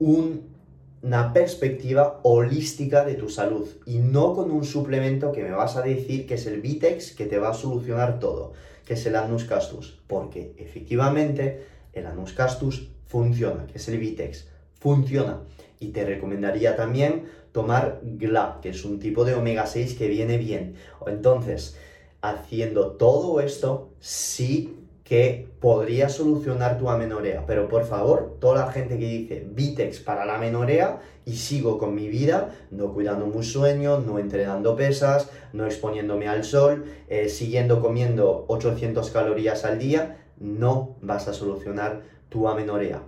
[0.00, 0.57] un
[1.02, 5.82] una perspectiva holística de tu salud y no con un suplemento que me vas a
[5.82, 8.52] decir que es el Vitex que te va a solucionar todo,
[8.84, 14.48] que es el Anus Castus, porque efectivamente el Anus Castus funciona, que es el Vitex,
[14.78, 15.40] funciona.
[15.80, 20.36] Y te recomendaría también tomar GLA, que es un tipo de omega 6 que viene
[20.38, 20.74] bien.
[21.06, 21.76] Entonces,
[22.20, 24.77] Haciendo todo esto, sí
[25.08, 27.44] que podría solucionar tu amenorea.
[27.46, 31.94] Pero por favor, toda la gente que dice Vitex para la amenorea y sigo con
[31.94, 37.80] mi vida, no cuidando mi sueño, no entrenando pesas, no exponiéndome al sol, eh, siguiendo
[37.80, 43.00] comiendo 800 calorías al día, no vas a solucionar tu amenorea.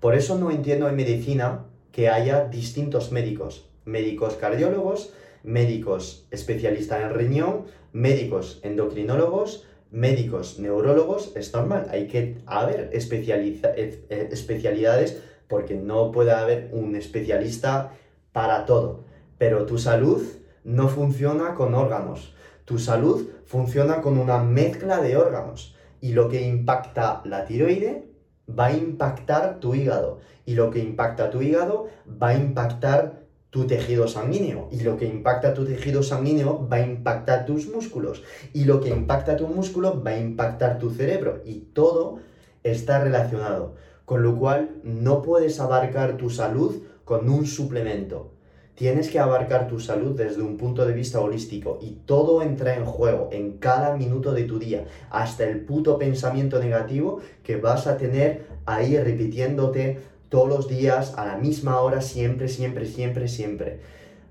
[0.00, 7.14] Por eso no entiendo en medicina que haya distintos médicos, médicos cardiólogos, médicos especialistas en
[7.14, 16.10] riñón, médicos endocrinólogos, médicos, neurólogos, es normal, hay que haber eh, eh, especialidades porque no
[16.10, 17.92] puede haber un especialista
[18.32, 19.04] para todo.
[19.38, 20.22] Pero tu salud
[20.64, 22.34] no funciona con órganos,
[22.64, 25.76] tu salud funciona con una mezcla de órganos.
[26.00, 28.08] Y lo que impacta la tiroide
[28.48, 30.20] va a impactar tu hígado.
[30.46, 31.88] Y lo que impacta tu hígado
[32.20, 33.21] va a impactar
[33.52, 38.22] tu tejido sanguíneo y lo que impacta tu tejido sanguíneo va a impactar tus músculos
[38.54, 42.20] y lo que impacta tu músculo va a impactar tu cerebro y todo
[42.62, 43.74] está relacionado,
[44.06, 48.30] con lo cual no puedes abarcar tu salud con un suplemento.
[48.74, 52.86] Tienes que abarcar tu salud desde un punto de vista holístico y todo entra en
[52.86, 57.98] juego en cada minuto de tu día, hasta el puto pensamiento negativo que vas a
[57.98, 59.98] tener ahí repitiéndote
[60.32, 63.80] todos los días, a la misma hora, siempre, siempre, siempre, siempre.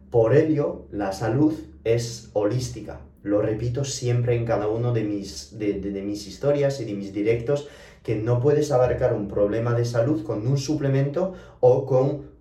[0.10, 3.02] Por ello, la salud es holística.
[3.22, 7.68] Lo repito siempre en cada uno de mis, de, mis historias y de mis directos,
[8.02, 12.32] que no puedes abarcar un problema de salud con un suplemento o con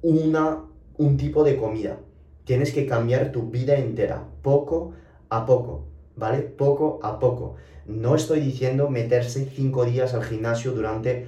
[0.00, 0.64] una,
[0.96, 1.98] un tipo de comida.
[2.44, 4.94] Tienes que cambiar tu vida entera, poco
[5.28, 6.38] a poco, ¿vale?
[6.40, 7.56] Poco a poco.
[7.84, 11.26] No estoy diciendo meterse cinco días al gimnasio durante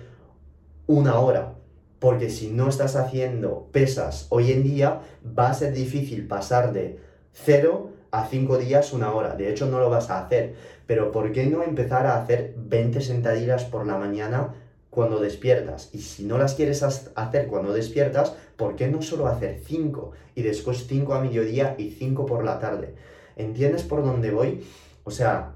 [0.86, 1.55] una hora,
[1.98, 5.00] porque si no estás haciendo pesas hoy en día,
[5.38, 6.98] va a ser difícil pasar de
[7.32, 9.34] 0 a 5 días una hora.
[9.34, 10.54] De hecho, no lo vas a hacer.
[10.86, 14.54] Pero ¿por qué no empezar a hacer 20 sentadillas por la mañana
[14.90, 15.90] cuando despiertas?
[15.92, 20.42] Y si no las quieres hacer cuando despiertas, ¿por qué no solo hacer 5 y
[20.42, 22.94] después 5 a mediodía y 5 por la tarde?
[23.36, 24.64] ¿Entiendes por dónde voy?
[25.04, 25.54] O sea,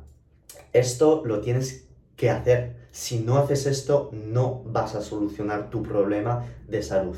[0.73, 1.87] esto lo tienes
[2.17, 7.17] que hacer si no haces esto, no vas a solucionar tu problema de salud.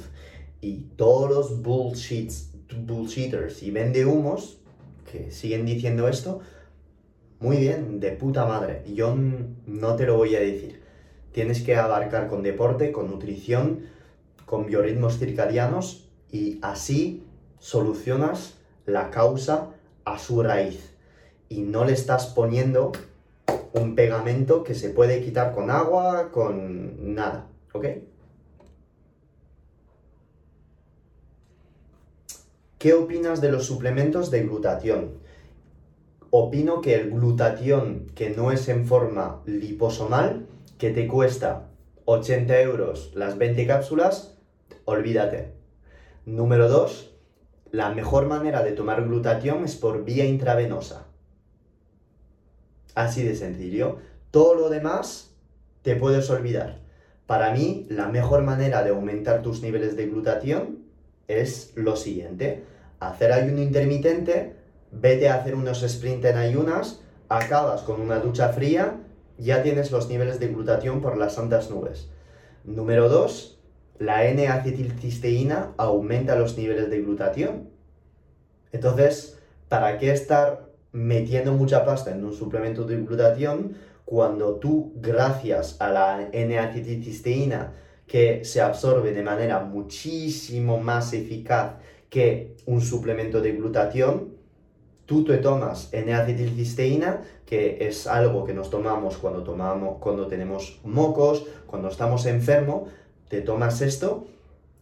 [0.60, 2.50] Y todos los bullshits,
[2.86, 4.58] bullshitters y vende humos
[5.10, 6.40] que siguen diciendo esto,
[7.40, 8.84] muy bien, de puta madre.
[8.94, 9.16] Yo
[9.66, 10.80] no te lo voy a decir.
[11.32, 13.86] Tienes que abarcar con deporte, con nutrición,
[14.46, 17.24] con biorritmos circadianos y así
[17.58, 18.54] solucionas
[18.86, 19.70] la causa
[20.04, 20.94] a su raíz.
[21.48, 22.92] Y no le estás poniendo
[23.72, 27.86] un pegamento que se puede quitar con agua, con nada, ¿ok?
[32.78, 35.18] ¿Qué opinas de los suplementos de glutatión?
[36.30, 40.46] Opino que el glutatión que no es en forma liposomal,
[40.78, 41.68] que te cuesta
[42.06, 44.36] 80 euros las 20 cápsulas,
[44.84, 45.52] olvídate.
[46.26, 47.14] Número 2.
[47.70, 51.01] La mejor manera de tomar glutatión es por vía intravenosa.
[52.94, 53.98] Así de sencillo.
[54.30, 55.34] Todo lo demás
[55.82, 56.78] te puedes olvidar.
[57.26, 60.78] Para mí, la mejor manera de aumentar tus niveles de glutatión
[61.28, 62.64] es lo siguiente.
[63.00, 64.56] Hacer ayuno intermitente,
[64.90, 69.00] vete a hacer unos sprints en ayunas, acabas con una ducha fría,
[69.38, 72.08] ya tienes los niveles de glutatión por las santas nubes.
[72.64, 73.58] Número 2.
[73.98, 77.70] La N-acetilcisteína aumenta los niveles de glutatión.
[78.72, 79.38] Entonces,
[79.68, 83.74] ¿para qué estar metiendo mucha pasta en un suplemento de glutatión
[84.04, 87.72] cuando tú, gracias a la N-acetilcisteína,
[88.06, 91.76] que se absorbe de manera muchísimo más eficaz
[92.10, 94.34] que un suplemento de glutatión,
[95.06, 101.46] tú te tomas N-acetilcisteína, que es algo que nos tomamos cuando, tomamos cuando tenemos mocos,
[101.66, 102.90] cuando estamos enfermos,
[103.28, 104.26] te tomas esto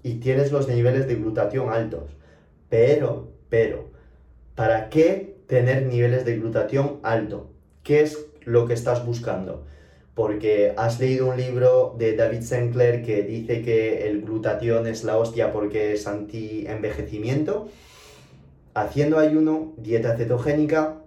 [0.03, 2.11] y tienes los niveles de glutatión altos.
[2.69, 3.91] Pero, pero,
[4.57, 7.51] ¿para qué tener niveles de glutatión alto.
[7.83, 9.67] ¿Qué es lo que estás buscando?
[10.15, 15.19] Porque has leído un libro de David Sinclair que dice que el glutatión es la
[15.19, 17.69] hostia porque es anti-envejecimiento.
[18.75, 21.01] Haciendo ayuno, dieta cetogénica,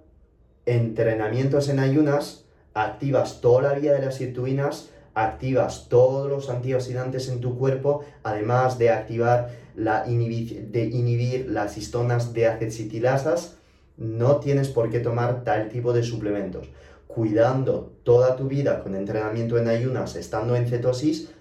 [0.66, 7.40] entrenamientos en ayunas, activas toda la vía de las sirtuinas, activas todos los antioxidantes en
[7.40, 13.58] tu cuerpo, además de activar la de inhibir las histonas de acetilasas
[13.98, 16.70] no tienes por qué tomar tal tipo de suplementos.
[17.08, 21.32] Cuidando toda tu vida con entrenamiento en ayunas, estando en cetosis,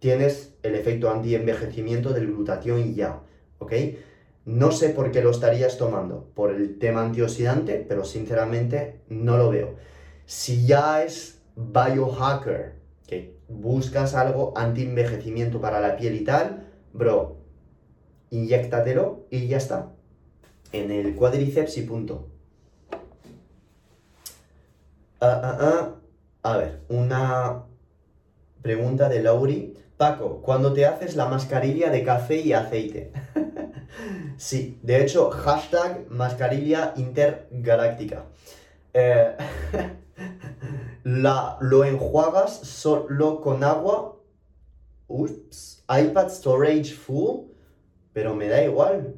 [0.00, 3.20] tienes el efecto anti-envejecimiento del glutatión ya,
[3.58, 3.72] ¿ok?
[4.44, 9.50] No sé por qué lo estarías tomando, por el tema antioxidante, pero sinceramente no lo
[9.50, 9.76] veo.
[10.24, 12.74] Si ya es biohacker,
[13.06, 17.36] que buscas algo anti-envejecimiento para la piel y tal, bro,
[18.30, 19.92] inyectatelo y ya está.
[20.72, 22.28] En el cuádriceps y punto.
[25.20, 25.94] Ah, ah, ah.
[26.42, 27.64] A ver, una
[28.62, 29.76] pregunta de Lauri.
[29.96, 33.12] Paco, cuando te haces la mascarilla de café y aceite.
[34.38, 38.24] sí, de hecho, hashtag mascarilla intergaláctica.
[38.94, 39.36] Eh,
[41.04, 44.16] la, lo enjuagas solo con agua.
[45.08, 47.48] Ups, iPad storage full,
[48.14, 49.16] pero me da igual.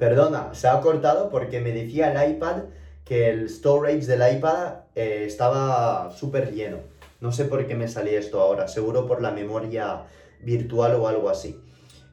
[0.00, 2.62] Perdona, se ha cortado porque me decía el iPad
[3.04, 6.78] que el storage del iPad eh, estaba súper lleno.
[7.20, 10.06] No sé por qué me salía esto ahora, seguro por la memoria
[10.40, 11.62] virtual o algo así.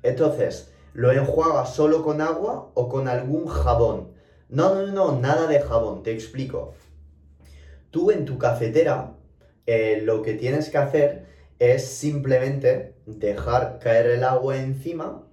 [0.03, 4.09] Entonces, ¿lo enjuagas solo con agua o con algún jabón?
[4.49, 6.73] No, no, no, nada de jabón, te explico.
[7.89, 9.13] Tú en tu cafetera
[9.65, 11.25] eh, lo que tienes que hacer
[11.57, 15.23] es simplemente dejar caer el agua encima,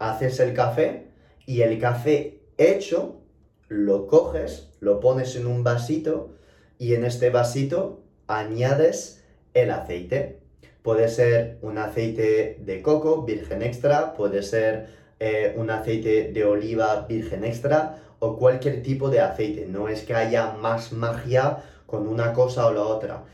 [0.00, 1.05] haces el café
[1.46, 3.20] y el café hecho
[3.68, 6.34] lo coges, lo pones en un vasito
[6.78, 9.24] y en este vasito añades
[9.54, 10.40] el aceite.
[10.82, 14.88] Puede ser un aceite de coco virgen extra, puede ser
[15.18, 19.66] eh, un aceite de oliva virgen extra o cualquier tipo de aceite.
[19.66, 23.24] No es que haya más magia con una cosa o la otra.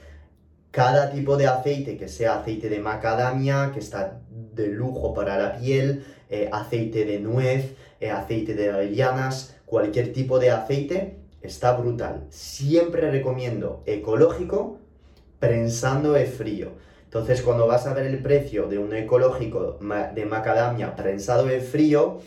[0.71, 5.59] Cada tipo de aceite, que sea aceite de macadamia, que está de lujo para la
[5.59, 7.75] piel, eh, aceite de nuez,
[8.11, 12.27] aceite de avellanas, cualquier tipo de aceite, está brutal.
[12.31, 14.79] Siempre recomiendo ecológico
[15.39, 16.73] prensando de frío.
[17.05, 19.79] Entonces, cuando vas a ver el precio de un ecológico
[20.15, 22.21] de macadamia prensado de frío,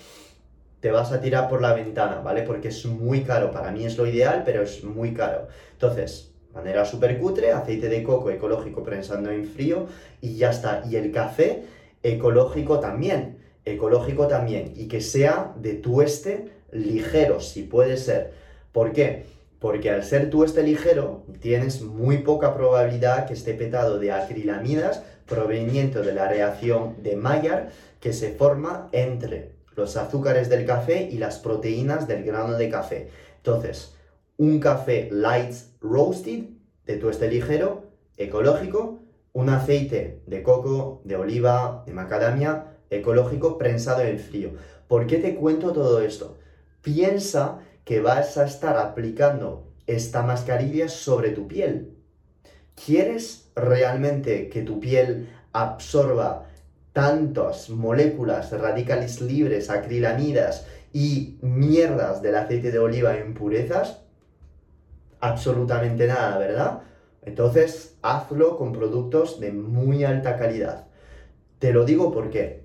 [0.79, 2.43] te vas a tirar por la ventana, ¿vale?
[2.43, 3.51] Porque es muy caro.
[3.51, 5.47] Para mí es lo ideal, pero es muy caro.
[5.71, 9.87] Entonces, manera súper cutre, aceite de coco ecológico prensando en frío
[10.21, 10.83] y ya está.
[10.87, 11.63] Y el café
[12.03, 13.39] ecológico también.
[13.65, 14.73] Ecológico también.
[14.75, 18.33] Y que sea de tueste ligero, si puede ser.
[18.71, 19.25] ¿Por qué?
[19.59, 25.03] Porque al ser tú este ligero, tienes muy poca probabilidad que esté petado de acrilamidas
[25.25, 31.17] proveniente de la reacción de Maillard que se forma entre los azúcares del café y
[31.17, 33.09] las proteínas del grano de café.
[33.37, 33.95] Entonces,
[34.37, 36.45] un café light roasted
[36.85, 37.85] de tueste ligero,
[38.17, 38.99] ecológico,
[39.33, 44.51] un aceite de coco, de oliva, de macadamia, ecológico, prensado en frío.
[44.87, 46.37] ¿Por qué te cuento todo esto?
[46.81, 51.95] Piensa que vas a estar aplicando esta mascarilla sobre tu piel.
[52.75, 56.47] ¿Quieres realmente que tu piel absorba
[56.93, 64.01] tantas moléculas radicales libres, acrilamidas y mierdas del aceite de oliva en impurezas?
[65.19, 66.81] Absolutamente nada, ¿verdad?
[67.21, 70.87] Entonces, hazlo con productos de muy alta calidad.
[71.59, 72.64] Te lo digo porque,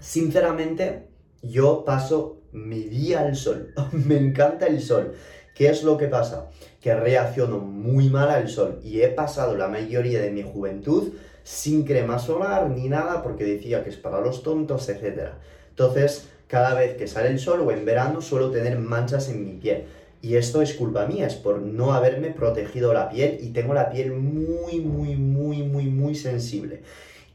[0.00, 1.08] sinceramente,
[1.42, 3.72] yo paso mi día al sol.
[3.92, 5.14] me encanta el sol.
[5.54, 6.50] ¿Qué es lo que pasa?
[6.80, 11.84] Que reacciono muy mal al sol y he pasado la mayoría de mi juventud sin
[11.84, 15.30] crema solar ni nada porque decía que es para los tontos, etc.
[15.70, 19.52] Entonces, cada vez que sale el sol o en verano suelo tener manchas en mi
[19.54, 19.84] piel.
[20.20, 23.90] Y esto es culpa mía, es por no haberme protegido la piel y tengo la
[23.90, 26.82] piel muy, muy, muy, muy, muy sensible.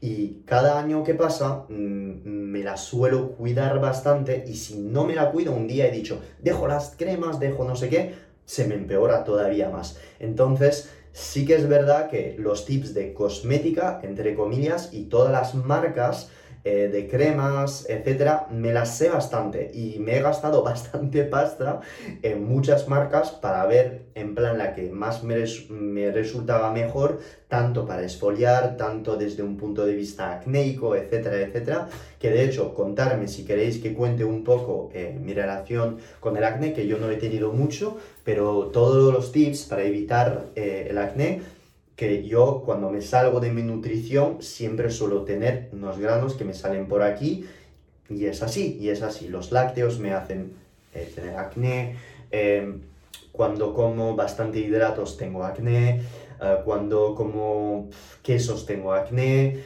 [0.04, 5.14] Y cada año que pasa mm, me la suelo cuidar bastante y si no me
[5.14, 8.14] la cuido un día he dicho, dejo las cremas, dejo no sé qué,
[8.44, 9.96] se me empeora todavía más.
[10.20, 15.54] Entonces, sí que es verdad que los tips de cosmética, entre comillas, y todas las
[15.54, 16.28] marcas
[16.64, 21.80] eh, de cremas, etcétera, me las sé bastante y me he gastado bastante pasta
[22.22, 28.02] en muchas marcas para ver en plan la que más me, resultaba mejor, tanto para
[28.02, 31.88] esfoliar, tanto desde un punto de vista acnéico, etcétera, etcétera,
[32.18, 36.44] que de hecho contarme si queréis que cuente un poco eh, mi relación con el
[36.44, 40.98] acné, que yo no he tenido mucho, pero todos los tips para evitar eh, el
[40.98, 41.42] acné
[41.96, 46.54] que yo cuando me salgo de mi nutrición siempre suelo tener unos granos que me
[46.54, 47.46] salen por aquí
[48.08, 49.28] y es así, y es así.
[49.28, 50.52] Los lácteos me hacen
[50.94, 51.96] eh, tener acné,
[52.30, 52.82] em,
[53.32, 56.02] cuando como bastante hidratos tengo acné,
[56.40, 57.88] eh, cuando como
[58.22, 59.62] quesos tengo acné,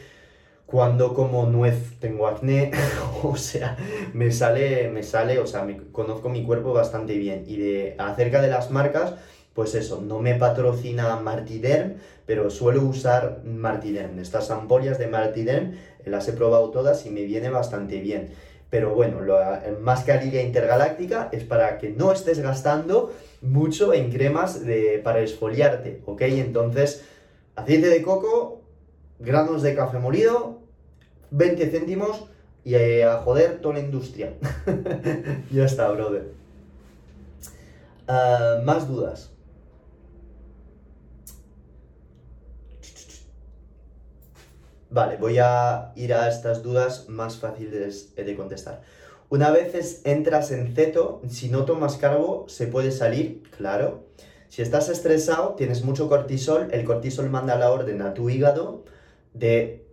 [0.67, 2.71] cuando como nuez tengo acné,
[3.23, 3.77] o sea,
[4.13, 7.45] me sale, me sale, o sea, me, conozco mi cuerpo bastante bien.
[7.47, 9.15] Y de acerca de las marcas,
[9.59, 11.95] pues eso, no me patrocina Martiderm,
[12.27, 14.21] pero suelo usar Martiderm.
[14.21, 15.73] Estas ampollas de Martiderm
[16.05, 18.29] las he probado todas y me viene bastante bien.
[18.71, 23.13] Pero bueno, la mascarilla intergaláctica es para que no estés gastando
[23.43, 26.23] mucho en cremas de, para esfoliarte, ¿ok?
[26.23, 27.03] Entonces,
[27.57, 28.63] aceite de coco,
[29.19, 30.61] granos de café molido,
[31.33, 32.27] 20 céntimos
[32.63, 34.35] y a joder toda la industria.
[35.51, 36.31] ya está, brother.
[38.07, 39.33] Ah, más dudas.
[44.91, 48.83] Vale, voy a ir a estas dudas más fáciles de contestar.
[49.29, 54.07] Una vez entras en ceto, si no tomas carbo, se puede salir, claro.
[54.49, 58.85] Si estás estresado, tienes mucho cortisol, el cortisol manda la orden a tu hígado
[59.35, 59.87] de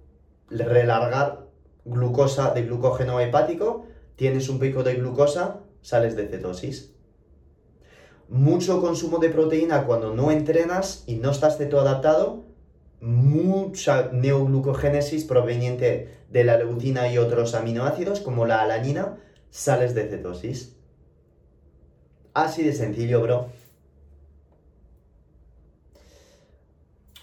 [0.50, 1.48] relargar
[1.84, 3.86] glucosa de glucógeno hepático,
[4.16, 6.94] tienes un pico de glucosa, sales de cetosis.
[8.30, 12.46] Mucho consumo de proteína cuando no entrenas y no estás cetoadaptado,
[13.02, 19.18] mucha neoglucogénesis proveniente de la leucina y otros aminoácidos como la alanina,
[19.50, 20.76] sales de cetosis.
[22.34, 23.50] Así de sencillo, bro.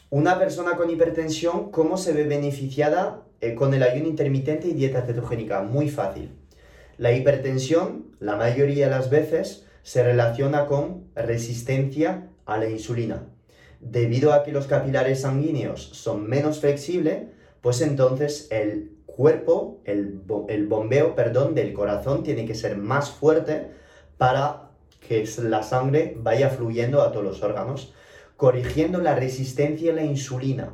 [0.08, 5.02] Una persona con hipertensión, ¿cómo se ve beneficiada eh, con el ayuno intermitente y dieta
[5.02, 5.62] cetogénica?
[5.62, 6.30] Muy fácil.
[6.98, 13.31] La hipertensión, la mayoría de las veces, se relaciona con resistencia a la insulina.
[13.82, 17.24] Debido a que los capilares sanguíneos son menos flexibles,
[17.60, 20.22] pues entonces el cuerpo, el,
[20.68, 23.70] bombeo, perdón, del corazón tiene que ser más fuerte
[24.18, 24.70] para
[25.06, 27.92] que la sangre vaya fluyendo a todos los órganos,
[28.36, 30.72] corrigiendo la resistencia a la insulina.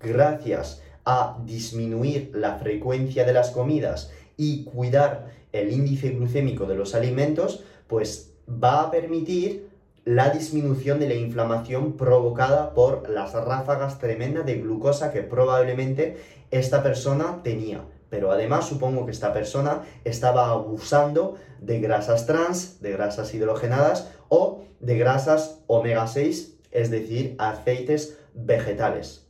[0.00, 6.94] Gracias a disminuir la frecuencia de las comidas y cuidar el índice glucémico de los
[6.94, 9.67] alimentos, pues va a permitir
[10.08, 16.16] la disminución de la inflamación provocada por las ráfagas tremendas de glucosa que probablemente
[16.50, 17.84] esta persona tenía.
[18.08, 24.62] Pero además supongo que esta persona estaba abusando de grasas trans, de grasas hidrogenadas o
[24.80, 29.26] de grasas omega 6, es decir, aceites vegetales.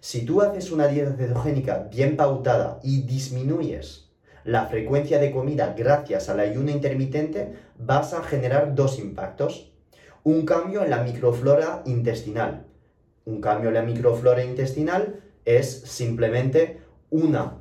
[0.00, 4.08] Si tú haces una dieta cetogénica bien pautada y disminuyes
[4.44, 9.71] la frecuencia de comida gracias al ayuno intermitente, vas a generar dos impactos.
[10.24, 12.66] Un cambio en la microflora intestinal.
[13.24, 16.80] Un cambio en la microflora intestinal es simplemente
[17.10, 17.58] una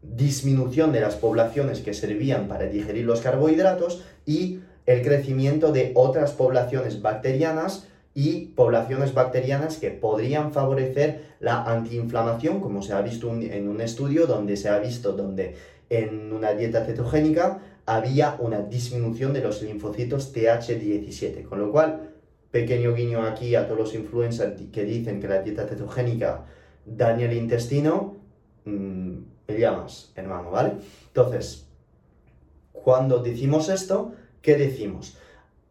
[0.00, 6.32] disminución de las poblaciones que servían para digerir los carbohidratos y el crecimiento de otras
[6.32, 13.68] poblaciones bacterianas y poblaciones bacterianas que podrían favorecer la antiinflamación, como se ha visto en
[13.68, 15.54] un estudio donde se ha visto donde
[15.92, 22.10] en una dieta cetogénica había una disminución de los linfocitos TH17, con lo cual,
[22.50, 26.46] pequeño guiño aquí a todos los influencers que dicen que la dieta cetogénica
[26.86, 28.16] daña el intestino,
[28.64, 30.72] mm, me llamas, hermano, ¿vale?
[31.08, 31.66] Entonces,
[32.72, 35.18] cuando decimos esto, ¿qué decimos?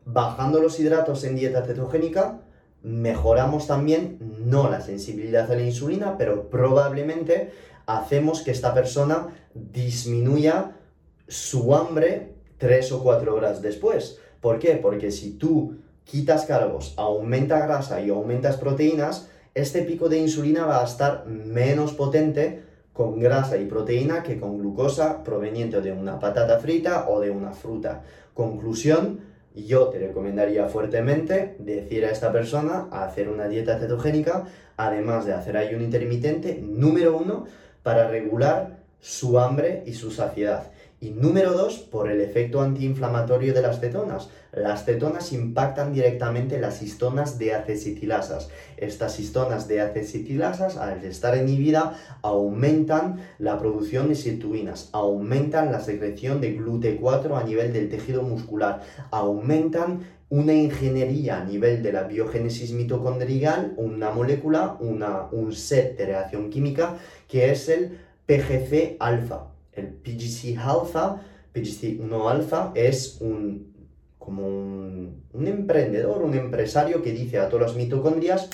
[0.05, 2.41] Bajando los hidratos en dieta cetogénica,
[2.83, 7.51] mejoramos también, no la sensibilidad a la insulina, pero probablemente
[7.85, 10.77] hacemos que esta persona disminuya
[11.27, 14.19] su hambre tres o cuatro horas después.
[14.39, 14.75] ¿Por qué?
[14.75, 20.81] Porque si tú quitas carbos, aumenta grasa y aumentas proteínas, este pico de insulina va
[20.81, 22.63] a estar menos potente
[22.93, 27.53] con grasa y proteína que con glucosa proveniente de una patata frita o de una
[27.53, 28.03] fruta.
[28.33, 29.21] Conclusión,
[29.55, 34.45] yo te recomendaría fuertemente decir a esta persona hacer una dieta cetogénica,
[34.77, 37.45] además de hacer ayuno intermitente, número uno,
[37.83, 40.71] para regular su hambre y su saciedad.
[41.03, 44.29] Y número dos, por el efecto antiinflamatorio de las cetonas.
[44.51, 48.49] Las cetonas impactan directamente las histonas de acecitilasas.
[48.77, 56.39] Estas histonas de acecitilasas, al estar inhibida, aumentan la producción de sirtuinas, aumentan la secreción
[56.39, 60.01] de GLUT4 a nivel del tejido muscular, aumentan
[60.31, 66.49] una ingeniería a nivel de la biogénesis mitocondrial, una molécula, una, un set de reacción
[66.49, 66.97] química
[67.27, 69.51] que es el PGC alfa.
[69.73, 71.21] El PGC alfa,
[71.51, 73.73] PGC 1 alfa es un,
[74.17, 78.49] como un, un, emprendedor, un empresario que dice a todas las mitocondrias,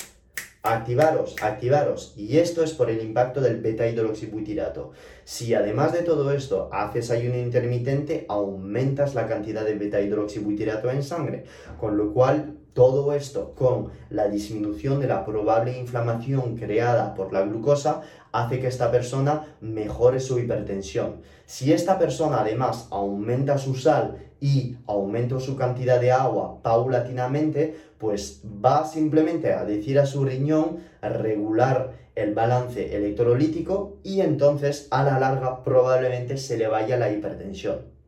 [0.62, 2.14] activaros, activaros.
[2.16, 4.92] Y esto es por el impacto del beta hidroxibutirato.
[5.24, 11.02] Si además de todo esto haces ayuno intermitente, aumentas la cantidad de beta hidroxibutirato en
[11.02, 11.44] sangre,
[11.78, 17.42] con lo cual todo esto con la disminución de la probable inflamación creada por la
[17.42, 21.16] glucosa hace que esta persona mejore su hipertensión.
[21.44, 28.42] Si esta persona además aumenta su sal y aumento su cantidad de agua paulatinamente, pues
[28.44, 35.18] va simplemente a decir a su riñón regular el balance electrolítico y entonces a la
[35.18, 37.98] larga probablemente se le vaya la hipertensión.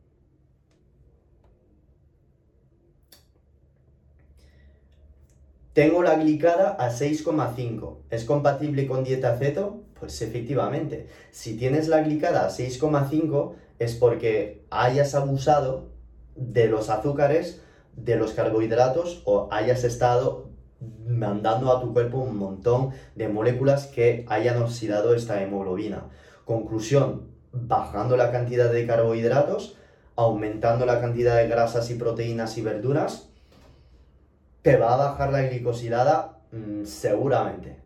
[5.73, 7.99] Tengo la glicada a 6,5.
[8.09, 9.83] ¿Es compatible con dieta ceto?
[9.97, 11.07] Pues efectivamente.
[11.31, 15.90] Si tienes la glicada a 6,5 es porque hayas abusado
[16.35, 17.61] de los azúcares,
[17.95, 20.49] de los carbohidratos o hayas estado
[21.07, 26.05] mandando a tu cuerpo un montón de moléculas que hayan oxidado esta hemoglobina.
[26.45, 29.77] Conclusión, bajando la cantidad de carbohidratos,
[30.15, 33.29] aumentando la cantidad de grasas y proteínas y verduras,
[34.61, 37.80] te va a bajar la glicosilada mm, seguramente.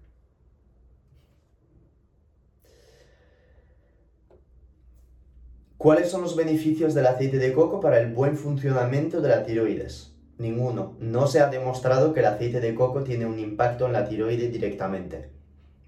[5.86, 10.16] ¿Cuáles son los beneficios del aceite de coco para el buen funcionamiento de la tiroides?
[10.40, 10.96] Ninguno.
[11.00, 14.52] No se ha demostrado que el aceite de coco tiene un impacto en la tiroides
[14.52, 15.30] directamente.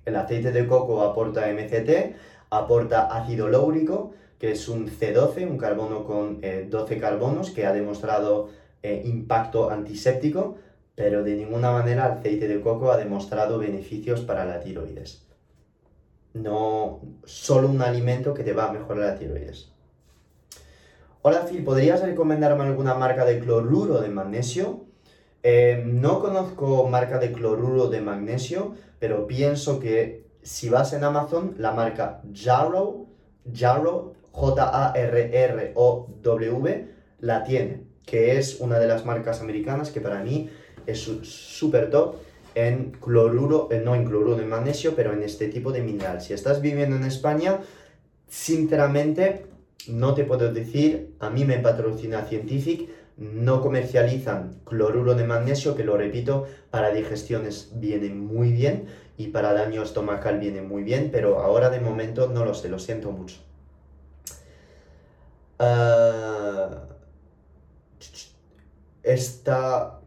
[0.05, 2.15] El aceite de coco aporta MCT,
[2.51, 7.73] aporta ácido láurico, que es un C12, un carbono con 12 eh, carbonos, que ha
[7.73, 8.49] demostrado
[8.83, 10.57] eh, impacto antiséptico,
[10.93, 15.25] pero de ninguna manera el aceite de coco ha demostrado beneficios para la tiroides.
[16.35, 19.71] No solo un alimento que te va a mejorar la tiroides.
[21.29, 24.85] Hola Phil, ¿podrías recomendarme alguna marca de cloruro de magnesio?
[25.43, 31.55] Eh, no conozco marca de cloruro de magnesio, pero pienso que si vas en Amazon,
[31.57, 33.09] la marca Jarrow,
[33.53, 34.87] Jarrow, J-A-R-R-O-W,
[37.19, 40.49] la tiene, que es una de las marcas americanas que para mí
[40.85, 42.15] es súper top
[42.55, 46.21] en cloruro, eh, no en cloruro de magnesio, pero en este tipo de mineral.
[46.21, 47.59] Si estás viviendo en España,
[48.29, 49.46] sinceramente
[49.87, 55.83] no te puedo decir, a mí me patrocina Scientific, no comercializan cloruro de magnesio, que
[55.83, 58.87] lo repito, para digestiones viene muy bien
[59.17, 62.79] y para daño estomacal viene muy bien, pero ahora de momento no lo sé, lo
[62.79, 63.37] siento mucho.
[65.59, 66.75] Uh,
[69.01, 69.97] esta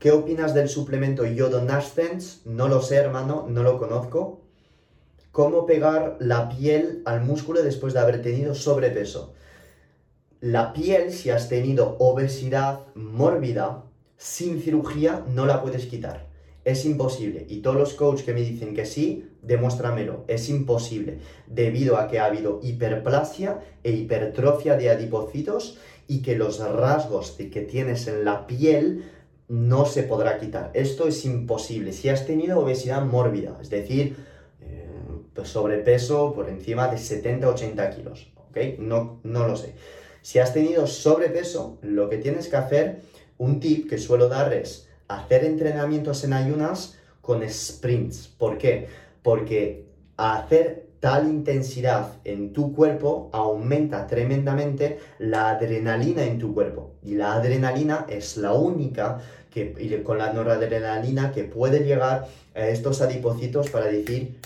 [0.00, 2.38] ¿Qué opinas del suplemento Yodo Nascence?
[2.46, 4.40] No lo sé, hermano, no lo conozco.
[5.32, 9.32] ¿Cómo pegar la piel al músculo después de haber tenido sobrepeso?
[10.40, 13.84] La piel, si has tenido obesidad mórbida,
[14.16, 16.26] sin cirugía, no la puedes quitar.
[16.64, 17.46] Es imposible.
[17.48, 20.24] Y todos los coaches que me dicen que sí, demuéstramelo.
[20.26, 21.18] Es imposible.
[21.46, 25.78] Debido a que ha habido hiperplasia e hipertrofia de adipocitos
[26.08, 29.04] y que los rasgos que tienes en la piel
[29.46, 30.70] no se podrá quitar.
[30.74, 31.92] Esto es imposible.
[31.92, 34.16] Si has tenido obesidad mórbida, es decir,
[35.44, 38.78] sobrepeso por encima de 70-80 kilos, ¿ok?
[38.78, 39.74] No, no lo sé.
[40.22, 43.00] Si has tenido sobrepeso, lo que tienes que hacer,
[43.38, 48.28] un tip que suelo dar es hacer entrenamientos en ayunas con sprints.
[48.28, 48.88] ¿Por qué?
[49.22, 49.86] Porque
[50.16, 56.92] hacer tal intensidad en tu cuerpo aumenta tremendamente la adrenalina en tu cuerpo.
[57.02, 63.00] Y la adrenalina es la única que, con la noradrenalina que puede llegar a estos
[63.00, 64.38] adipocitos para decir,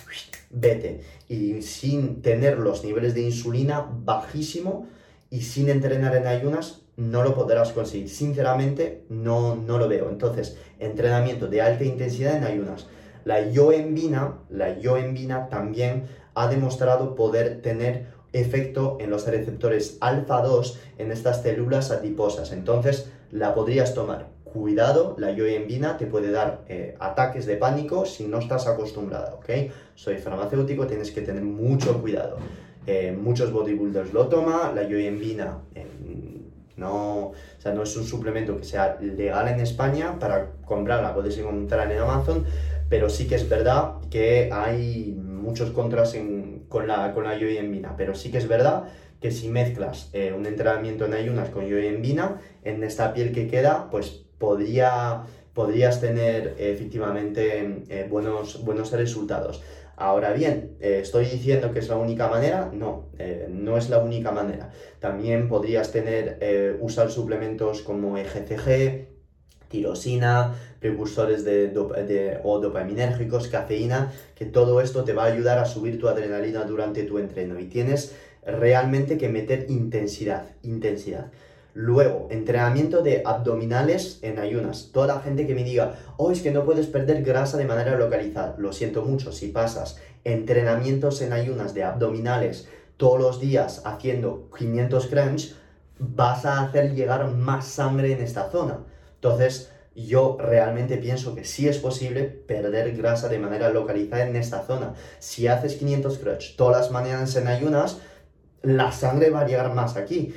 [0.54, 1.00] vete.
[1.28, 4.86] Y sin tener los niveles de insulina bajísimo
[5.30, 8.08] y sin entrenar en ayunas, no lo podrás conseguir.
[8.08, 10.08] Sinceramente, no, no lo veo.
[10.08, 12.86] Entonces, entrenamiento de alta intensidad en ayunas.
[13.24, 16.04] La yoembina, la yoembina también
[16.34, 22.52] ha demostrado poder tener efecto en los receptores alfa 2 en estas células adiposas.
[22.52, 24.33] Entonces, la podrías tomar.
[24.54, 29.50] Cuidado, la yoembina te puede dar eh, ataques de pánico si no estás acostumbrada, ¿ok?
[29.96, 32.36] Soy farmacéutico, tienes que tener mucho cuidado.
[32.86, 35.88] Eh, muchos bodybuilders lo toman, la yoembina eh,
[36.76, 41.36] no, o sea, no es un suplemento que sea legal en España, para comprarla puedes
[41.36, 42.44] encontrar en Amazon,
[42.88, 46.16] pero sí que es verdad que hay muchos contras
[46.68, 48.84] con la, con la yoyembina, pero sí que es verdad
[49.20, 53.88] que si mezclas eh, un entrenamiento en ayunas con yoyembina, en esta piel que queda,
[53.90, 59.62] pues podría, podrías tener efectivamente eh, buenos, buenos resultados.
[59.96, 62.70] Ahora bien, eh, ¿estoy diciendo que es la única manera?
[62.72, 63.06] No,
[63.48, 64.70] no es la única manera.
[64.98, 69.14] También podrías tener, usar suplementos como EGCG,
[69.68, 75.98] tirosina, precursores de, o dopaminérgicos, cafeína, que todo esto te va a ayudar a subir
[75.98, 78.14] tu adrenalina durante tu entreno y tienes
[78.46, 81.32] realmente que meter intensidad, intensidad.
[81.74, 84.90] Luego, entrenamiento de abdominales en ayunas.
[84.92, 87.98] Toda la gente que me diga, oh, es que no puedes perder grasa de manera
[87.98, 88.54] localizada.
[88.58, 95.06] Lo siento mucho, si pasas entrenamientos en ayunas de abdominales todos los días haciendo 500
[95.08, 95.56] crunch,
[95.98, 98.78] vas a hacer llegar más sangre en esta zona.
[99.16, 104.62] Entonces, yo realmente pienso que sí es posible perder grasa de manera localizada en esta
[104.62, 104.94] zona.
[105.18, 107.98] Si haces 500 crunch todas las mañanas en ayunas,
[108.62, 110.34] la sangre va a llegar más aquí.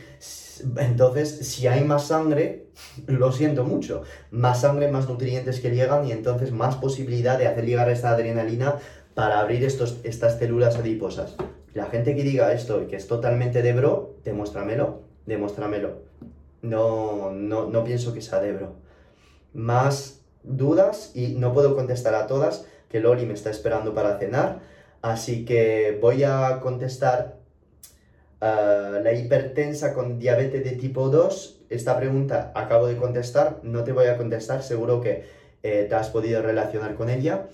[0.77, 2.67] Entonces, si hay más sangre,
[3.07, 7.65] lo siento mucho, más sangre, más nutrientes que llegan y entonces más posibilidad de hacer
[7.65, 8.75] llegar esta adrenalina
[9.13, 11.35] para abrir estos, estas células adiposas.
[11.73, 16.01] La gente que diga esto y que es totalmente de bro, demuéstramelo, demuéstramelo.
[16.61, 18.73] No, no, no pienso que sea de bro.
[19.53, 24.59] Más dudas y no puedo contestar a todas, que Loli me está esperando para cenar,
[25.01, 27.36] así que voy a contestar
[28.39, 33.93] Ah, la hipertensa con diabetes de tipo 2, esta pregunta acabo de contestar, no te
[33.93, 35.23] voy a contestar, seguro que
[35.63, 37.47] eh, te has podido relacionar con ella.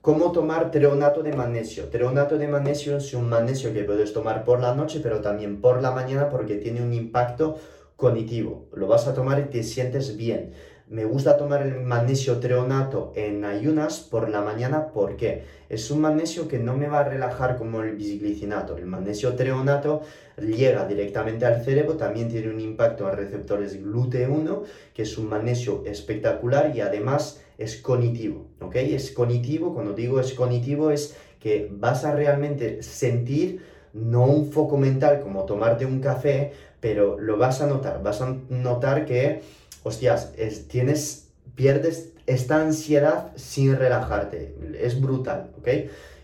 [0.00, 1.88] ¿Cómo tomar treonato de magnesio?
[1.90, 5.82] Treonato de magnesio es un magnesio que puedes tomar por la noche, pero también por
[5.82, 7.58] la mañana porque tiene un impacto
[7.96, 8.68] cognitivo.
[8.72, 10.54] Lo vas a tomar y te sientes bien.
[10.92, 16.48] Me gusta tomar el magnesio treonato en ayunas por la mañana porque es un magnesio
[16.48, 18.76] que no me va a relajar como el bisglicinato.
[18.76, 20.02] El magnesio treonato
[20.36, 25.82] llega directamente al cerebro, también tiene un impacto en receptores GLUT1, que es un magnesio
[25.86, 28.76] espectacular y además es cognitivo, ¿ok?
[28.76, 33.62] Es cognitivo, cuando digo es cognitivo es que vas a realmente sentir
[33.94, 38.36] no un foco mental como tomarte un café, pero lo vas a notar, vas a
[38.50, 39.40] notar que
[39.82, 40.32] hostias,
[40.68, 44.56] tienes, pierdes esta ansiedad sin relajarte.
[44.80, 45.68] Es brutal, ¿ok?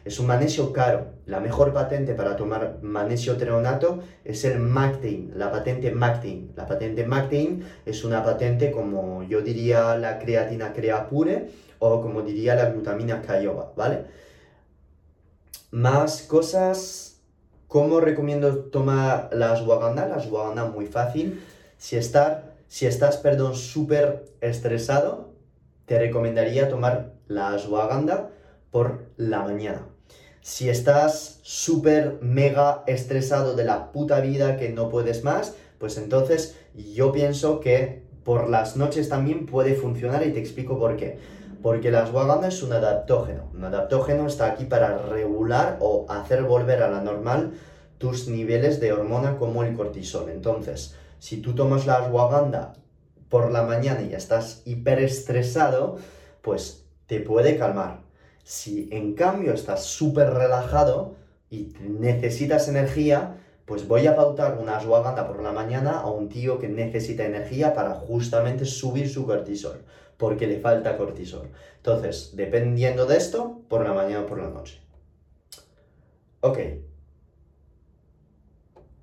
[0.05, 1.09] Es un magnesio caro.
[1.27, 6.53] La mejor patente para tomar magnesio treonato es el MACTEIN, la patente MACTEIN.
[6.57, 12.55] La patente MACTEIN es una patente como yo diría la creatina creapure o como diría
[12.55, 14.05] la glutamina cayoba, ¿vale?
[15.71, 17.21] Más cosas,
[17.67, 20.07] ¿cómo recomiendo tomar la ashwagandha?
[20.07, 21.43] La ashwagandha muy fácil.
[21.77, 25.33] Si estás si estás, perdón, súper estresado,
[25.87, 28.31] te recomendaría tomar la ashwagandha
[28.71, 29.87] por la mañana.
[30.43, 36.57] Si estás súper mega estresado de la puta vida que no puedes más, pues entonces
[36.75, 41.19] yo pienso que por las noches también puede funcionar y te explico por qué.
[41.63, 43.51] Porque la ashwagandha es un adaptógeno.
[43.55, 47.55] Un adaptógeno está aquí para regular o hacer volver a la normal
[47.97, 50.29] tus niveles de hormona como el cortisol.
[50.29, 52.75] Entonces, si tú tomas la ashwagandha
[53.29, 55.99] por la mañana y estás hiperestresado,
[56.43, 58.01] pues te puede calmar.
[58.45, 61.17] Si en cambio estás súper relajado
[61.51, 66.59] y necesitas energía, pues voy a pautar una ashwagandha por la mañana a un tío
[66.59, 69.85] que necesita energía para justamente subir su cortisol,
[70.17, 71.51] porque le falta cortisol.
[71.77, 74.81] Entonces, dependiendo de esto, por la mañana o por la noche.
[76.41, 76.59] Ok,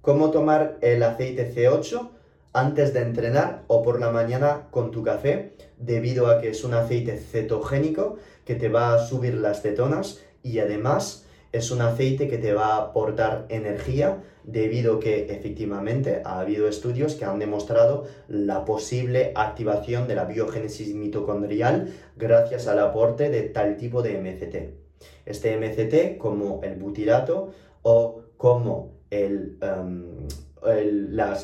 [0.06, 2.10] cómo tomar el aceite C8
[2.54, 6.76] antes de entrenar o por la mañana con tu café, debido a que es un
[6.76, 12.38] aceite cetogénico que te va a subir las cetonas y además es un aceite que
[12.38, 18.64] te va a aportar energía debido que efectivamente ha habido estudios que han demostrado la
[18.64, 25.06] posible activación de la biogénesis mitocondrial gracias al aporte de tal tipo de MCT.
[25.26, 27.50] Este MCT como el butirato
[27.82, 29.58] o como Em,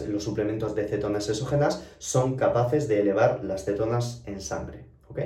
[0.07, 4.85] los suplementos de cetonas exógenas son capaces de elevar las cetonas en sangre.
[5.09, 5.19] ¿Ok?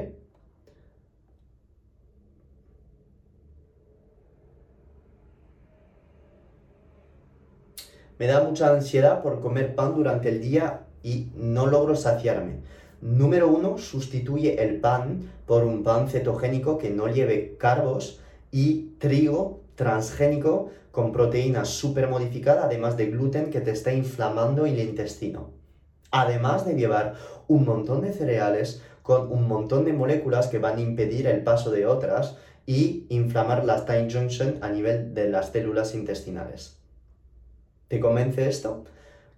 [8.18, 12.60] Me da mucha ansiedad por comer pan durante el día y no logro saciarme.
[13.02, 18.22] Número uno, sustituye el pan por un pan cetogénico que no lleve carbos
[18.52, 24.80] y trigo transgénico con proteína super modificada, además de gluten que te está inflamando el
[24.80, 25.50] intestino.
[26.10, 27.16] Además de llevar
[27.50, 31.70] un montón de cereales con un montón de moléculas que van a impedir el paso
[31.70, 36.78] de otras y inflamar la time junction a nivel de las células intestinales.
[37.90, 38.86] ¿Te convence esto?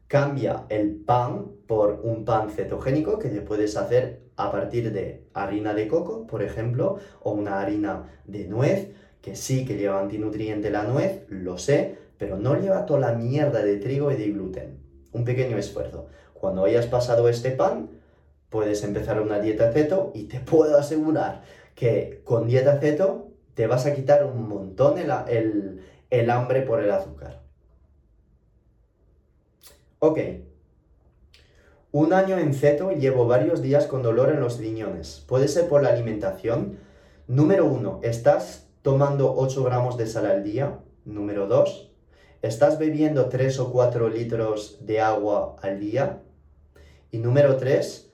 [0.07, 5.73] Cambia el pan por un pan cetogénico que te puedes hacer a partir de harina
[5.73, 8.91] de coco, por ejemplo, o una harina de nuez,
[9.27, 13.61] que sí que lleva antinutriente la nuez, lo sé, pero no lleva toda la mierda
[13.61, 14.79] de trigo y de gluten.
[15.11, 16.07] Un pequeño esfuerzo.
[16.33, 17.89] Cuando hayas pasado este pan,
[18.49, 21.41] puedes empezar una dieta ceto y te puedo asegurar
[21.75, 26.89] que con dieta ceto te vas a quitar un montón el, el hambre por el
[26.89, 27.41] azúcar.
[29.99, 30.19] Ok.
[31.91, 35.25] Un año en ceto y llevo varios días con dolor en los riñones.
[35.27, 36.77] Puede ser por la alimentación.
[37.27, 40.79] Número uno, estás tomando 8 gramos de sal al día.
[41.03, 41.91] Número 2,
[42.41, 46.21] ¿estás bebiendo 3 o 4 litros de agua al día?
[47.11, 48.09] Y número 3,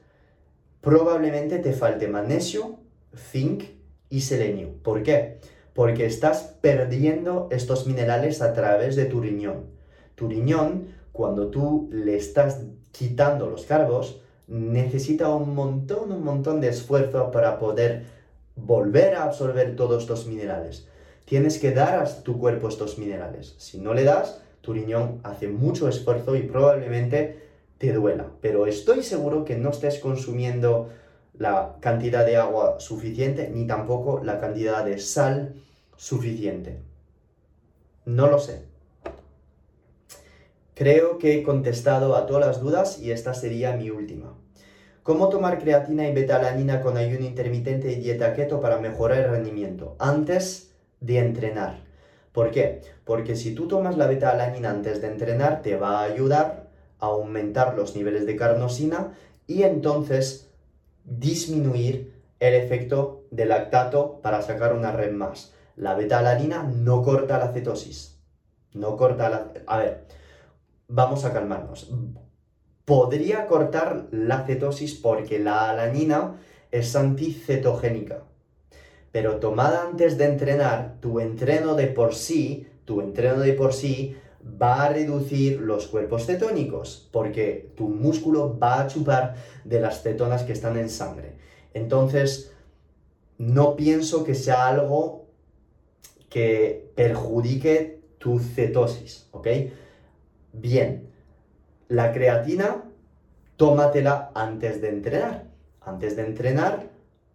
[0.82, 2.80] probablemente te falte magnesio,
[3.16, 3.66] zinc
[4.10, 4.70] y selenio.
[4.82, 5.38] ¿Por qué?
[5.76, 9.68] Porque estás perdiendo estos minerales a través de tu riñón.
[10.16, 16.70] Tu riñón, cuando tú le estás quitando los carbos, necesita un montón, un montón de
[16.70, 18.13] esfuerzo para poder
[18.56, 20.88] volver a absorber todos estos minerales.
[21.26, 23.56] Tienes que dar a tu cuerpo estos minerales.
[23.58, 27.44] Si no le das, tu riñón hace mucho esfuerzo y probablemente
[27.78, 28.28] te duela.
[28.42, 30.90] Pero estoy seguro que no estés consumiendo
[31.38, 35.56] la cantidad de agua suficiente ni tampoco la cantidad de sal
[35.98, 36.80] suficiente.
[38.06, 38.66] No lo sé.
[40.76, 44.34] Creo que he contestado a todas las dudas y esta sería mi última.
[45.04, 49.98] ¿Cómo tomar creatina y betalanina con ayuno intermitente y dieta keto para mejorar el rendimiento
[50.00, 50.72] antes
[51.02, 51.84] de entrenar?
[52.32, 52.82] ¿Por qué?
[53.04, 56.70] Porque si tú tomas la betalanina antes de entrenar te va a ayudar
[57.00, 59.12] a aumentar los niveles de carnosina
[59.46, 60.50] y entonces
[61.04, 65.54] disminuir el efecto del lactato para sacar una red más.
[65.76, 68.22] La betalanina no corta la cetosis.
[68.72, 69.52] No corta la...
[69.68, 70.06] A ver,
[70.88, 71.92] vamos a calmarnos.
[72.86, 76.40] Podría cortar la cetosis porque la alanina
[76.72, 78.24] es anticetogénica.
[79.12, 84.18] Pero tomada antes de entrenar, tu entreno de por sí, tu entreno de por sí
[84.62, 90.44] va a reducir los cuerpos cetónicos, porque tu músculo va a chupar de las cetonas
[90.44, 91.36] que están en sangre.
[91.74, 92.52] Entonces,
[93.38, 95.28] no pienso que sea algo
[96.30, 99.48] que perjudique tu cetosis, ¿ok?
[100.54, 101.13] Bien,
[101.94, 102.86] la creatina,
[103.56, 105.44] tómatela antes de entrenar.
[105.80, 106.88] Antes de entrenar,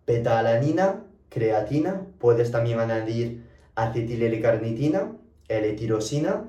[0.04, 3.44] beta-alanina, creatina, puedes también añadir
[3.76, 5.12] acetil-L-carnitina,
[5.46, 6.46] L-tirosina,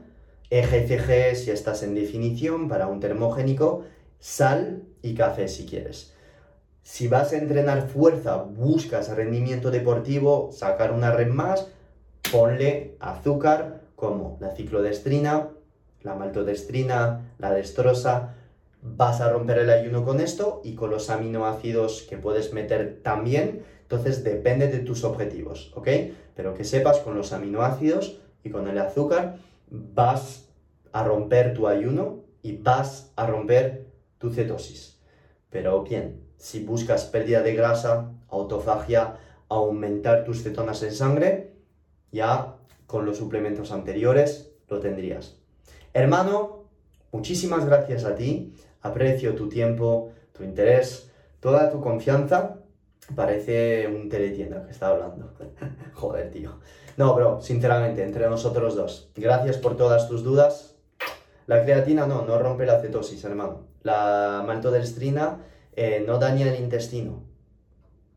[0.49, 3.83] EGCG si estás en definición para un termogénico,
[4.17, 6.15] sal y café si quieres.
[6.81, 11.67] Si vas a entrenar fuerza, buscas rendimiento deportivo, sacar una red más,
[12.31, 15.49] ponle azúcar como la ciclodestrina,
[16.01, 18.35] la maltodestrina, la destrosa.
[18.81, 23.63] Vas a romper el ayuno con esto y con los aminoácidos que puedes meter también.
[23.81, 25.87] Entonces depende de tus objetivos, ¿ok?
[26.35, 29.37] Pero que sepas con los aminoácidos y con el azúcar
[29.69, 30.49] vas
[30.91, 34.99] a romper tu ayuno y vas a romper tu cetosis.
[35.49, 39.17] Pero bien, si buscas pérdida de grasa, autofagia,
[39.49, 41.55] aumentar tus cetonas en sangre,
[42.11, 42.55] ya
[42.85, 45.38] con los suplementos anteriores lo tendrías.
[45.99, 46.63] Hermano,
[47.11, 51.11] muchísimas gracias a ti, aprecio tu tiempo, tu interés,
[51.41, 52.55] toda tu confianza.
[53.13, 55.33] Parece un teletienda que está hablando.
[55.93, 56.59] Joder, tío.
[56.95, 59.11] No, bro, sinceramente, entre nosotros dos.
[59.13, 60.77] Gracias por todas tus dudas.
[61.47, 63.65] La creatina no, no rompe la cetosis, hermano.
[63.83, 65.41] La maltodextrina
[65.75, 67.23] eh, no daña el intestino.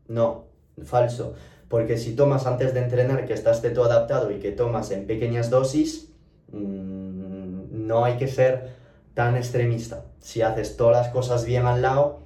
[0.07, 0.45] No,
[0.85, 1.33] falso.
[1.67, 5.49] Porque si tomas antes de entrenar, que estás todo adaptado y que tomas en pequeñas
[5.49, 6.13] dosis,
[6.49, 7.02] mmm,
[7.87, 8.75] no hay que ser
[9.13, 10.05] tan extremista.
[10.19, 12.19] Si haces todas las cosas bien al lado,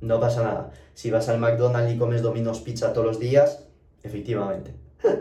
[0.00, 0.70] no pasa nada.
[0.94, 3.66] Si vas al McDonald's y comes Domino's Pizza todos los días,
[4.02, 4.74] efectivamente.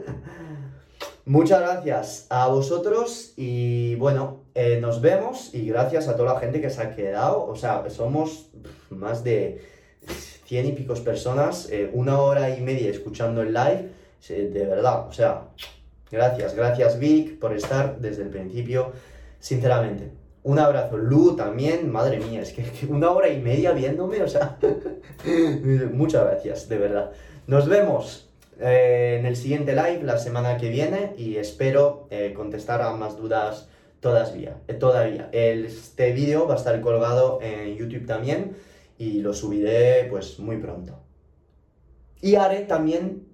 [1.25, 6.59] Muchas gracias a vosotros y bueno, eh, nos vemos y gracias a toda la gente
[6.59, 7.45] que se ha quedado.
[7.45, 8.49] O sea, somos
[8.89, 9.61] más de
[10.45, 13.89] cien y picos personas, eh, una hora y media escuchando el live.
[14.27, 15.49] De verdad, o sea,
[16.09, 18.93] gracias, gracias Vic por estar desde el principio,
[19.43, 20.09] sinceramente.
[20.43, 24.57] Un abrazo, Lu también, madre mía, es que, una hora y media viéndome, o sea,
[25.91, 27.11] muchas gracias, de verdad.
[27.45, 28.29] Nos vemos
[28.61, 33.17] eh, en el siguiente live la semana que viene y espero eh, contestar a más
[33.17, 33.67] dudas
[33.99, 34.61] todavía.
[34.69, 35.27] Eh, todavía.
[35.33, 38.55] Este vídeo va a estar colgado en YouTube también
[38.97, 40.99] y lo subiré pues muy pronto.
[42.21, 43.27] Y haré también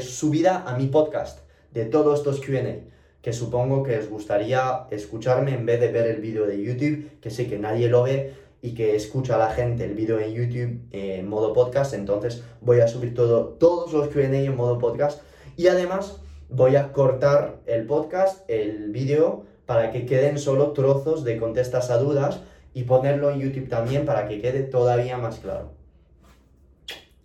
[0.00, 1.40] subida a mi podcast
[1.72, 2.93] de todos estos QA
[3.24, 7.30] que supongo que os gustaría escucharme en vez de ver el vídeo de YouTube, que
[7.30, 10.80] sé que nadie lo ve y que escucha a la gente el vídeo en YouTube
[10.92, 15.22] en modo podcast, entonces voy a subir todo, todos los Q&A en modo podcast
[15.56, 16.20] y además
[16.50, 21.96] voy a cortar el podcast, el vídeo, para que queden solo trozos de contestas a
[21.96, 22.40] dudas
[22.74, 25.70] y ponerlo en YouTube también para que quede todavía más claro.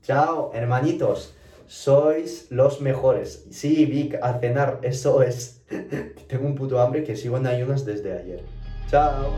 [0.02, 1.36] Chao, hermanitos.
[1.68, 3.48] Sois los mejores.
[3.52, 5.59] Sí, Vic, a cenar, eso es.
[6.28, 8.44] Tengo un puto hambre que sigo en ayunas desde ayer.
[8.90, 9.38] Chao.